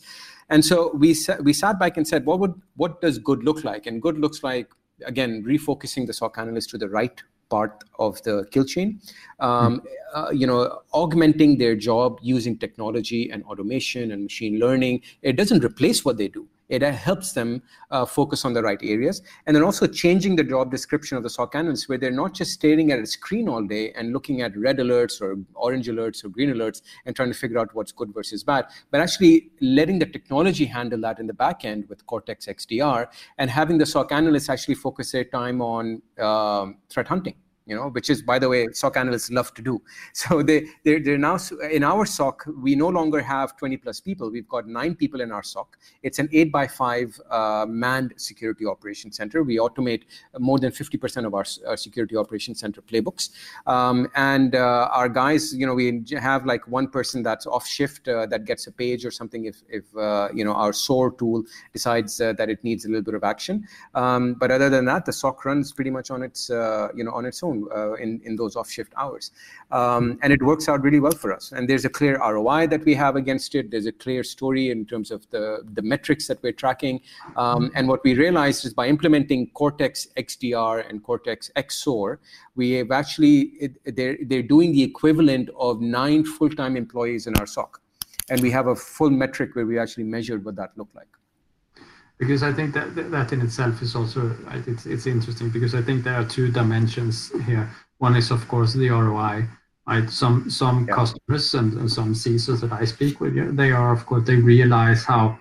[0.49, 3.85] And so we we sat back and said, what would what does good look like?
[3.87, 4.67] And good looks like
[5.11, 8.99] again refocusing the SOC analyst to the right part of the kill chain.
[9.39, 10.19] Um, mm-hmm.
[10.19, 10.61] uh, you know,
[11.01, 15.01] augmenting their job using technology and automation and machine learning.
[15.21, 19.21] It doesn't replace what they do it helps them uh, focus on the right areas.
[19.45, 22.51] And then also changing the job description of the SOC analysts where they're not just
[22.51, 26.29] staring at a screen all day and looking at red alerts or orange alerts or
[26.29, 30.05] green alerts and trying to figure out what's good versus bad, but actually letting the
[30.05, 33.07] technology handle that in the back end with Cortex XDR
[33.37, 37.89] and having the SOC analysts actually focus their time on um, threat hunting you know,
[37.89, 39.81] which is, by the way, SOC analysts love to do.
[40.13, 41.37] So they, they're, they're now,
[41.69, 44.31] in our SOC, we no longer have 20 plus people.
[44.31, 45.77] We've got nine people in our SOC.
[46.01, 49.43] It's an eight by five uh, manned security operations center.
[49.43, 50.03] We automate
[50.39, 53.31] more than 50% of our, our security operations center playbooks.
[53.65, 58.07] Um, and uh, our guys, you know, we have like one person that's off shift
[58.07, 61.43] uh, that gets a page or something if, if uh, you know, our SOAR tool
[61.71, 63.67] decides uh, that it needs a little bit of action.
[63.95, 67.11] Um, but other than that, the SOC runs pretty much on its, uh, you know,
[67.11, 69.31] on its own uh, in, in those off shift hours.
[69.71, 71.51] Um, and it works out really well for us.
[71.51, 73.71] And there's a clear ROI that we have against it.
[73.71, 77.01] There's a clear story in terms of the, the metrics that we're tracking.
[77.37, 82.17] Um, and what we realized is by implementing Cortex XDR and Cortex XSOAR,
[82.55, 87.35] we have actually, it, they're, they're doing the equivalent of nine full time employees in
[87.37, 87.79] our SOC.
[88.29, 91.09] And we have a full metric where we actually measured what that looked like
[92.19, 94.35] because I think that that in itself is also
[94.67, 97.69] it's it's interesting because I think there are two dimensions here.
[97.97, 99.47] One is of course the ROI.
[99.85, 100.95] Right, some some yeah.
[100.95, 105.03] customers and, and some CISOs that I speak with, they are of course they realize
[105.03, 105.37] how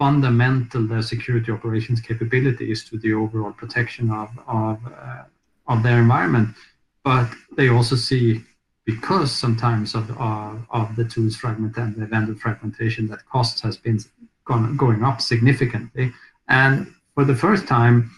[0.00, 5.22] fundamental their security operations capability is to the overall protection of of uh,
[5.68, 6.56] of their environment.
[7.04, 8.42] But they also see
[8.84, 13.76] because sometimes of, of, of the tools fragment and the vendor fragmentation that costs has
[13.76, 13.98] been
[14.44, 16.12] gone, going up significantly.
[16.48, 18.10] And for the first time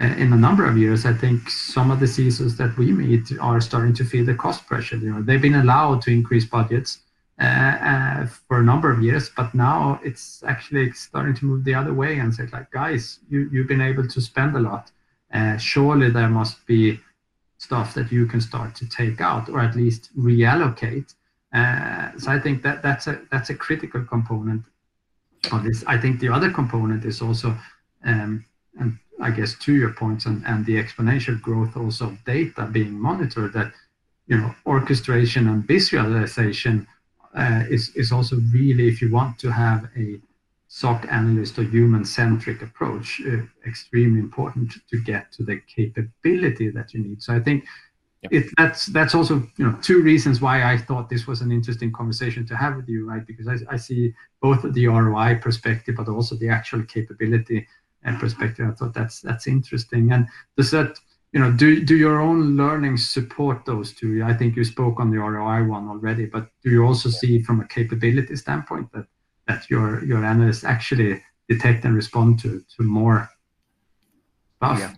[0.00, 3.30] uh, in a number of years, I think some of the CISOs that we meet
[3.40, 4.96] are starting to feel the cost pressure.
[4.96, 7.00] You know, they've been allowed to increase budgets
[7.40, 11.74] uh, uh, for a number of years, but now it's actually starting to move the
[11.74, 14.90] other way and say, like, guys, you, you've been able to spend a lot.
[15.32, 16.98] Uh, surely there must be
[17.58, 21.14] stuff that you can start to take out or at least reallocate.
[21.52, 24.64] Uh, so I think that that's a that's a critical component
[25.52, 25.84] of this.
[25.86, 27.56] I think the other component is also,
[28.04, 28.44] um,
[28.78, 32.98] and I guess to your points and, and the exponential growth also of data being
[32.98, 33.72] monitored, that
[34.26, 36.86] you know orchestration and visualization
[37.34, 40.20] uh, is is also really if you want to have a
[40.68, 47.00] SOC analyst or human-centric approach, uh, extremely important to get to the capability that you
[47.02, 47.22] need.
[47.22, 47.64] So I think
[48.22, 51.92] it, that's that's also you know two reasons why I thought this was an interesting
[51.92, 53.24] conversation to have with you, right?
[53.26, 57.66] Because I, I see both the ROI perspective, but also the actual capability
[58.02, 58.68] and perspective.
[58.68, 60.12] I thought that's that's interesting.
[60.12, 60.98] And does that
[61.32, 64.22] you know, do do your own learning support those two?
[64.24, 67.60] I think you spoke on the ROI one already, but do you also see from
[67.60, 69.06] a capability standpoint that
[69.46, 73.28] that your your analysts actually detect and respond to to more
[74.56, 74.78] stuff?
[74.78, 74.94] Yeah.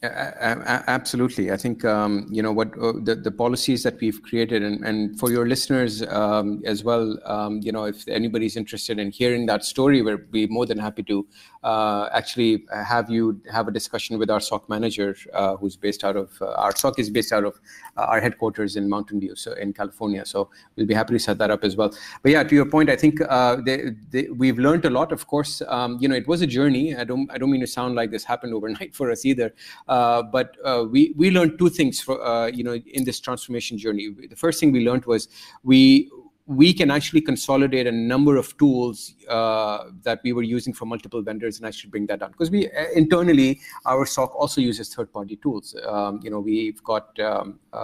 [0.00, 1.50] Absolutely.
[1.50, 5.18] I think um, you know what uh, the, the policies that we've created, and, and
[5.18, 7.18] for your listeners um, as well.
[7.24, 11.02] Um, you know, if anybody's interested in hearing that story, we're be more than happy
[11.02, 11.26] to
[11.64, 16.16] uh, actually have you have a discussion with our SOC manager, uh, who's based out
[16.16, 17.60] of uh, our SOC is based out of
[17.96, 20.24] uh, our headquarters in Mountain View, so in California.
[20.24, 21.92] So we'll be happy to set that up as well.
[22.22, 25.10] But yeah, to your point, I think uh, they, they, we've learned a lot.
[25.10, 26.94] Of course, um, you know, it was a journey.
[26.94, 29.52] I don't I don't mean to sound like this happened overnight for us either.
[29.88, 33.78] Uh, but uh, we we learned two things for uh, you know in this transformation
[33.78, 34.10] journey.
[34.28, 35.28] The first thing we learned was
[35.62, 36.10] we
[36.46, 41.20] we can actually consolidate a number of tools uh, that we were using for multiple
[41.20, 45.76] vendors and actually bring that down because we internally our SOC also uses third-party tools.
[45.86, 47.76] Um, you know, we've got um, uh,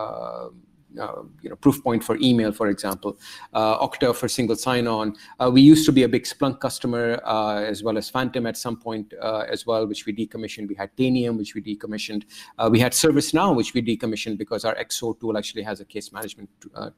[0.44, 0.48] uh,
[0.94, 3.18] you know, Proofpoint for email, for example,
[3.52, 5.16] uh, Okta for single sign-on.
[5.40, 8.56] Uh, we used to be a big Splunk customer, uh, as well as Phantom at
[8.56, 10.68] some point uh, as well, which we decommissioned.
[10.68, 12.24] We had Tanium, which we decommissioned.
[12.58, 16.12] Uh, we had ServiceNow, which we decommissioned because our XSOAR tool actually has a case
[16.12, 16.48] management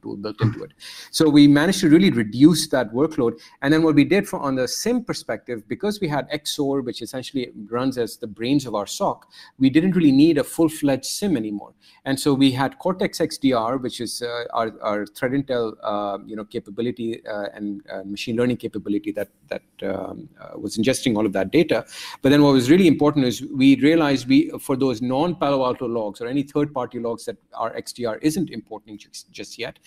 [0.01, 0.71] tool built into it.
[1.11, 3.39] So we managed to really reduce that workload.
[3.61, 7.01] And then what we did for, on the SIEM perspective, because we had XSOAR, which
[7.01, 9.27] essentially runs as the brains of our SOC,
[9.59, 11.73] we didn't really need a full-fledged SIEM anymore.
[12.05, 16.35] And so we had Cortex XDR, which is uh, our, our threat intel uh, you
[16.37, 17.81] know capability uh, and
[18.15, 20.27] machine learning capability that that um,
[20.63, 21.85] was ingesting all of that data.
[22.21, 25.87] But then what was really important is we realized we for those non Palo Alto
[25.87, 29.79] logs or any third party logs that our XDR isn't importing just, just yet,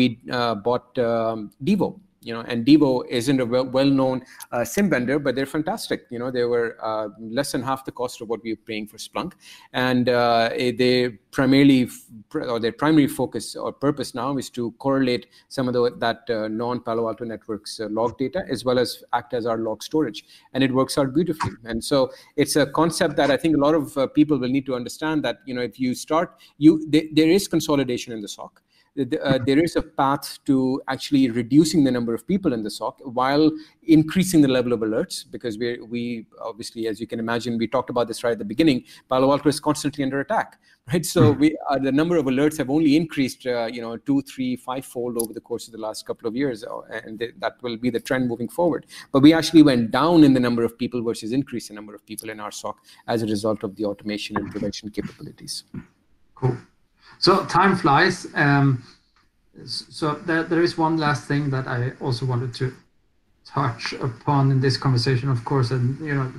[0.00, 0.06] we
[0.68, 5.46] bought um, Devo you know, and Devo isn't a well-known uh, SIEM vendor, but they're
[5.46, 6.06] fantastic.
[6.10, 8.86] You know, they were uh, less than half the cost of what we were paying
[8.86, 9.32] for Splunk,
[9.72, 11.88] and uh, they primarily,
[12.34, 16.48] or their primary focus or purpose now is to correlate some of the, that uh,
[16.48, 20.64] non-Palo Alto networks uh, log data as well as act as our log storage, and
[20.64, 21.52] it works out beautifully.
[21.64, 24.66] And so it's a concept that I think a lot of uh, people will need
[24.66, 28.28] to understand that you know if you start, you th- there is consolidation in the
[28.28, 28.62] SOC
[28.96, 33.00] uh, there is a path to actually reducing the number of people in the SOC
[33.04, 33.50] while
[33.82, 37.90] increasing the level of alerts because we we obviously as you can imagine we talked
[37.90, 40.60] about this right at the beginning Palo Alto is constantly under attack
[40.92, 41.04] right?
[41.04, 41.40] So mm-hmm.
[41.40, 44.84] we uh, the number of alerts have only increased uh, you know two three five
[44.84, 47.76] fold over the course of the last couple of years uh, and th- that will
[47.76, 48.86] be the trend moving forward.
[49.10, 52.04] But we actually went down in the number of people versus increase the number of
[52.06, 52.78] people in our SOC
[53.08, 55.64] as a result of the automation and prevention capabilities.
[56.34, 56.58] Cool
[57.24, 58.26] so time flies.
[58.34, 58.84] Um,
[59.64, 62.74] so there, there is one last thing that I also wanted to
[63.46, 66.30] touch upon in this conversation, of course, and you know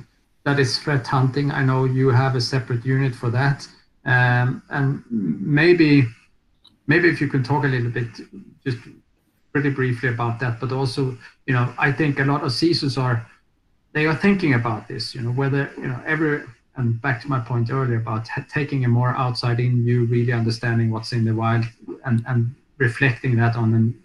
[0.44, 1.50] that is threat hunting.
[1.50, 3.66] I know you have a separate unit for that,
[4.04, 6.06] um, and maybe
[6.86, 8.10] maybe if you can talk a little bit,
[8.64, 8.78] just
[9.52, 13.26] pretty briefly about that, but also you know I think a lot of CISOs are
[13.92, 15.16] they are thinking about this.
[15.16, 16.44] You know whether you know every
[16.76, 20.90] and back to my point earlier about taking a more outside in view, really understanding
[20.90, 21.64] what's in the wild
[22.04, 24.02] and, and reflecting that on and,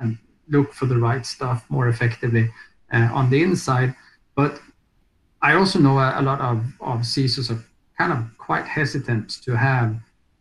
[0.00, 0.18] and
[0.48, 2.50] look for the right stuff more effectively
[2.92, 3.94] uh, on the inside.
[4.34, 4.60] But
[5.42, 7.64] I also know a, a, lot of, of CISOs are
[7.96, 9.96] kind of quite hesitant to have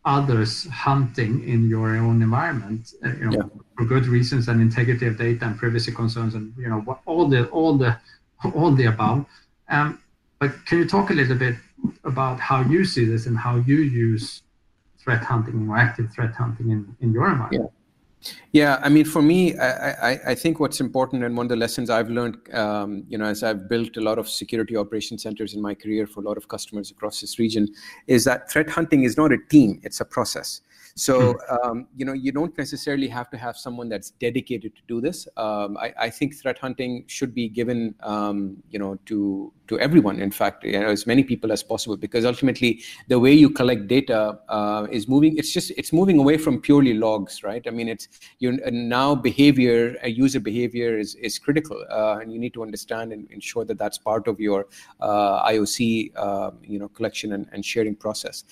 [0.05, 3.61] others hunting in your own environment, uh, you know, yeah.
[3.77, 7.27] for good reasons and integrity of data and privacy concerns and you know what, all
[7.27, 7.97] the all the
[8.55, 9.25] all the above.
[9.69, 10.01] Um,
[10.39, 11.55] but can you talk a little bit
[12.03, 14.43] about how you see this and how you use
[14.97, 17.53] threat hunting or active threat hunting in, in your environment.
[17.53, 17.69] Yeah.
[18.51, 21.55] Yeah, I mean, for me, I, I, I, think what's important and one of the
[21.55, 25.53] lessons I've learned, um, you know, as I've built a lot of security operation centers
[25.53, 27.69] in my career for a lot of customers across this region,
[28.07, 30.59] is that threat hunting is not a team; it's a process.
[30.99, 31.55] So hmm.
[31.55, 35.27] um, you know you don't necessarily have to have someone that's dedicated to do this.
[35.37, 40.19] Um, I, I, think threat hunting should be given um, you know to to everyone.
[40.19, 43.87] In fact, you know, as many people as possible, because ultimately the way you collect
[43.87, 45.37] data uh, is moving.
[45.37, 47.65] It's just it's moving away from purely logs, right?
[47.65, 52.39] I mean, it's you now behavior, uh, user behavior is is critical, uh, and you
[52.39, 54.67] need to understand and ensure that that's part of your
[54.99, 58.43] uh, IOC um, you know collection and, and sharing process.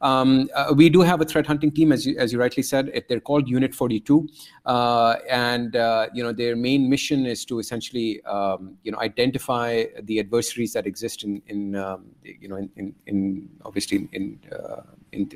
[0.00, 2.84] Um, uh, we do have a threat hunting team as you, as you rightly said,
[3.08, 4.28] they're called Unit 42,
[4.66, 9.84] uh, and uh, you know their main mission is to essentially um, you know identify
[10.02, 14.82] the adversaries that exist in in um, you know in, in, in obviously in uh,
[15.12, 15.30] in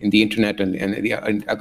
[0.00, 1.14] in the internet and, and the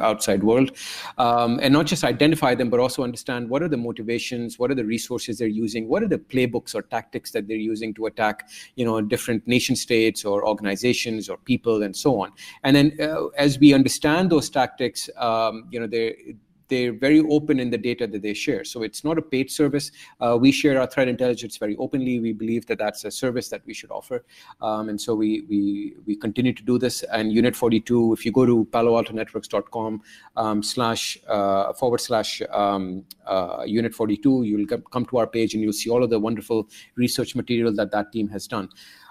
[0.03, 0.71] outside world,
[1.17, 4.75] um, and not just identify them, but also understand what are the motivations, what are
[4.75, 8.49] the resources they're using, what are the playbooks or tactics that they're using to attack,
[8.75, 12.31] you know, different nation states or organizations or people and so on.
[12.63, 16.35] And then uh, as we understand those tactics, um, you know, they
[16.73, 18.63] they're very open in the data that they share.
[18.63, 19.91] So it's not a paid service.
[20.19, 22.19] Uh, we share our threat intelligence very openly.
[22.19, 24.25] We believe that that's a service that we should offer,
[24.61, 25.61] um, and so we we
[26.07, 27.03] we continue to do this.
[27.17, 30.01] And Unit 42, if you go to PaloAltoNetworks.com
[30.35, 35.61] um, slash uh, forward slash um, uh, Unit 42, you'll come to our page and
[35.61, 38.69] you'll see all of the wonderful research material that that team has done.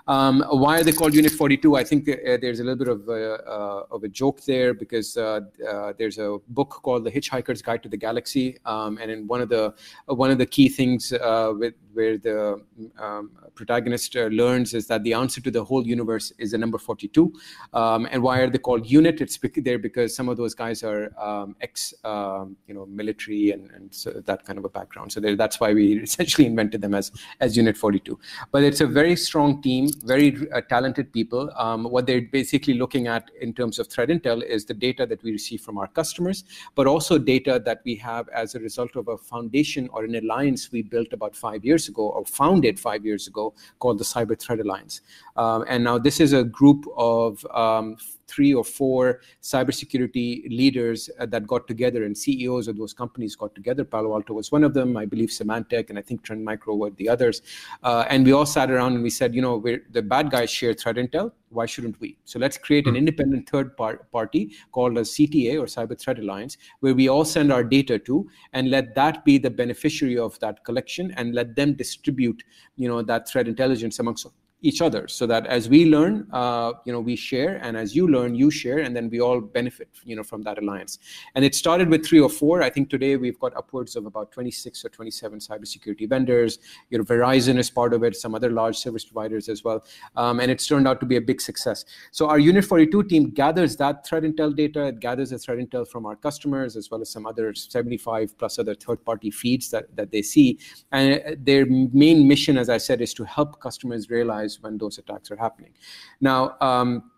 [0.08, 1.76] Um, why are they called Unit 42?
[1.76, 5.16] I think uh, there's a little bit of a, uh, of a joke there because
[5.16, 9.26] uh, uh there's a book called The Hitchhiker's Guide to the Galaxy, um, and in
[9.26, 9.74] one of the
[10.06, 12.60] one of the key things uh, with, where the
[12.98, 16.78] um, protagonist uh, learns is that the answer to the whole universe is the number
[16.78, 17.32] 42.
[17.72, 19.20] Um, and why are they called Unit?
[19.20, 23.70] It's there because some of those guys are um, ex, um, you know, military and,
[23.72, 25.12] and so that kind of a background.
[25.12, 28.18] So that's why we essentially invented them as as Unit 42.
[28.50, 31.50] But it's a very strong team very uh, talented people.
[31.56, 35.22] Um, what they're basically looking at in terms of threat intel is the data that
[35.22, 39.08] we receive from our customers, but also data that we have as a result of
[39.08, 43.26] a foundation or an alliance we built about five years ago or founded five years
[43.26, 45.00] ago called the Cyber Threat Alliance.
[45.36, 47.96] Um, and now this is a group of um,
[48.32, 53.54] three or four cybersecurity leaders uh, that got together and CEOs of those companies got
[53.54, 53.84] together.
[53.84, 56.90] Palo Alto was one of them, I believe Symantec, and I think Trend Micro were
[56.90, 57.42] the others.
[57.82, 60.74] Uh, and we all sat around and we said, you know, the bad guys share
[60.74, 61.32] threat intel.
[61.50, 62.16] Why shouldn't we?
[62.24, 62.98] So let's create an hmm.
[62.98, 67.52] independent third par- party called a CTA or Cyber Threat Alliance, where we all send
[67.52, 71.74] our data to, and let that be the beneficiary of that collection, and let them
[71.74, 72.42] distribute,
[72.76, 74.24] you know, that threat intelligence amongst
[74.62, 78.08] each other so that as we learn uh, you know we share and as you
[78.08, 80.98] learn you share and then we all benefit you know from that alliance.
[81.34, 82.62] And it started with three or four.
[82.62, 86.58] I think today we've got upwards of about 26 or 27 cybersecurity vendors.
[86.90, 89.84] You know verizon is part of it some other large service providers as well.
[90.16, 91.84] Um, and it's turned out to be a big success.
[92.12, 94.86] So our unit 42 team gathers that threat intel data.
[94.86, 98.58] It gathers the threat intel from our customers as well as some other 75 plus
[98.58, 100.58] other third party feeds that, that they see.
[100.92, 105.30] And their main mission as i said is to help customers realize when those attacks
[105.30, 105.72] are happening.
[106.20, 107.11] Now, um,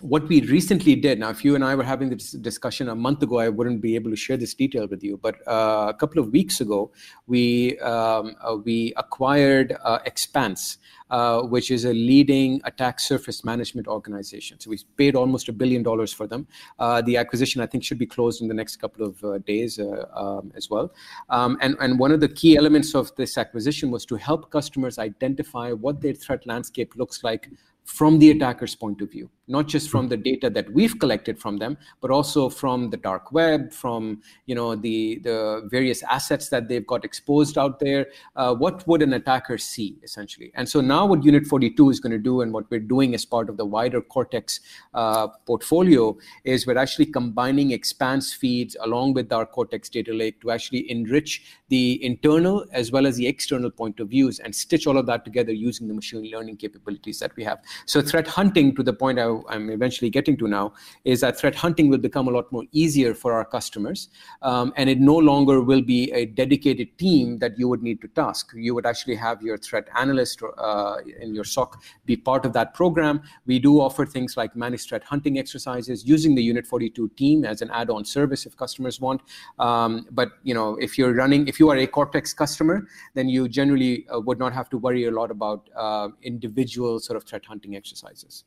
[0.00, 3.22] what we recently did now if you and i were having this discussion a month
[3.22, 6.20] ago i wouldn't be able to share this detail with you but uh, a couple
[6.20, 6.90] of weeks ago
[7.26, 10.78] we um, uh, we acquired uh, expanse
[11.08, 14.58] uh, which is a leading attack surface management organization.
[14.58, 16.48] So we paid almost a billion dollars for them.
[16.80, 19.78] Uh, the acquisition, I think, should be closed in the next couple of uh, days
[19.78, 20.92] um, as well.
[21.30, 24.98] Um, and, and one of the key elements of this acquisition was to help customers
[24.98, 27.50] identify what their threat landscape looks like
[27.86, 31.56] from the attacker's point of view not just from the data that we've collected from
[31.56, 36.68] them but also from the dark web from you know the the various assets that
[36.68, 38.06] they've got exposed out there.
[38.34, 40.50] Uh, what would an attacker see essentially?
[40.54, 43.24] And so now what unit 42 is going to do and what we're doing as
[43.24, 44.60] part of the wider cortex
[44.94, 50.50] uh, portfolio is we're actually combining expanse feeds along with our cortex data lake to
[50.50, 54.98] actually enrich the internal as well as the external point of views and stitch all
[54.98, 58.82] of that together using the machine learning capabilities that we have so threat hunting to
[58.82, 60.72] the point I I'm eventually getting to now
[61.04, 64.08] is that threat hunting will become a lot more easier for our customers.
[64.42, 68.08] Um, and it no longer will be a dedicated team that you would need to
[68.08, 68.52] task.
[68.54, 72.74] You would actually have your threat analyst uh, in your SOC be part of that
[72.74, 73.22] program.
[73.46, 77.62] We do offer things like managed threat hunting exercises using the Unit 42 team as
[77.62, 79.22] an add-on service if customers want.
[79.58, 83.48] Um, but you know, if you're running, if you are a Cortex customer, then you
[83.48, 87.44] generally uh, would not have to worry a lot about uh, individual sort of threat
[87.44, 88.44] hunting exercises.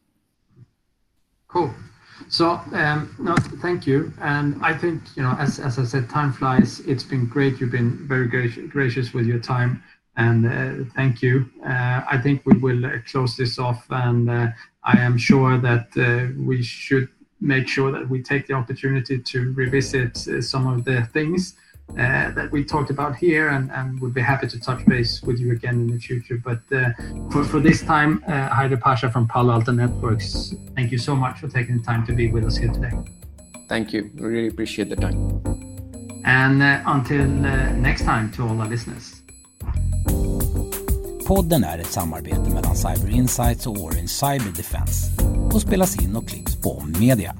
[1.48, 1.74] Cool.
[2.28, 4.14] So, um, no, thank you.
[4.22, 6.80] And I think, you know, as, as I said, time flies.
[6.82, 7.60] It's been great.
[7.60, 9.84] You've been very gracious with your time.
[10.18, 11.50] And uh, thank you.
[11.66, 13.86] Uh, I think we will uh, close this off.
[13.90, 14.48] And uh,
[14.84, 17.08] I am sure that uh, we should
[17.42, 21.56] make sure that we take the opportunity to revisit uh, some of the things
[21.92, 25.40] uh, that we talked about here and, and would be happy to touch base with
[25.40, 26.38] you again in the future.
[26.44, 26.92] But uh,
[27.32, 31.40] for, for this time, uh, Haider Pasha from Palo Alto Networks, thank you so much
[31.40, 32.92] for taking the time to be with us here today.
[33.68, 34.10] Thank you.
[34.16, 35.42] We really appreciate the time.
[36.26, 39.16] And uh, until uh, next time to all our listeners.
[41.28, 45.12] Podden är ett samarbete mellan Cyber Insights och Orange Cyber Defense
[45.52, 47.36] och spelas in och klipps på Media.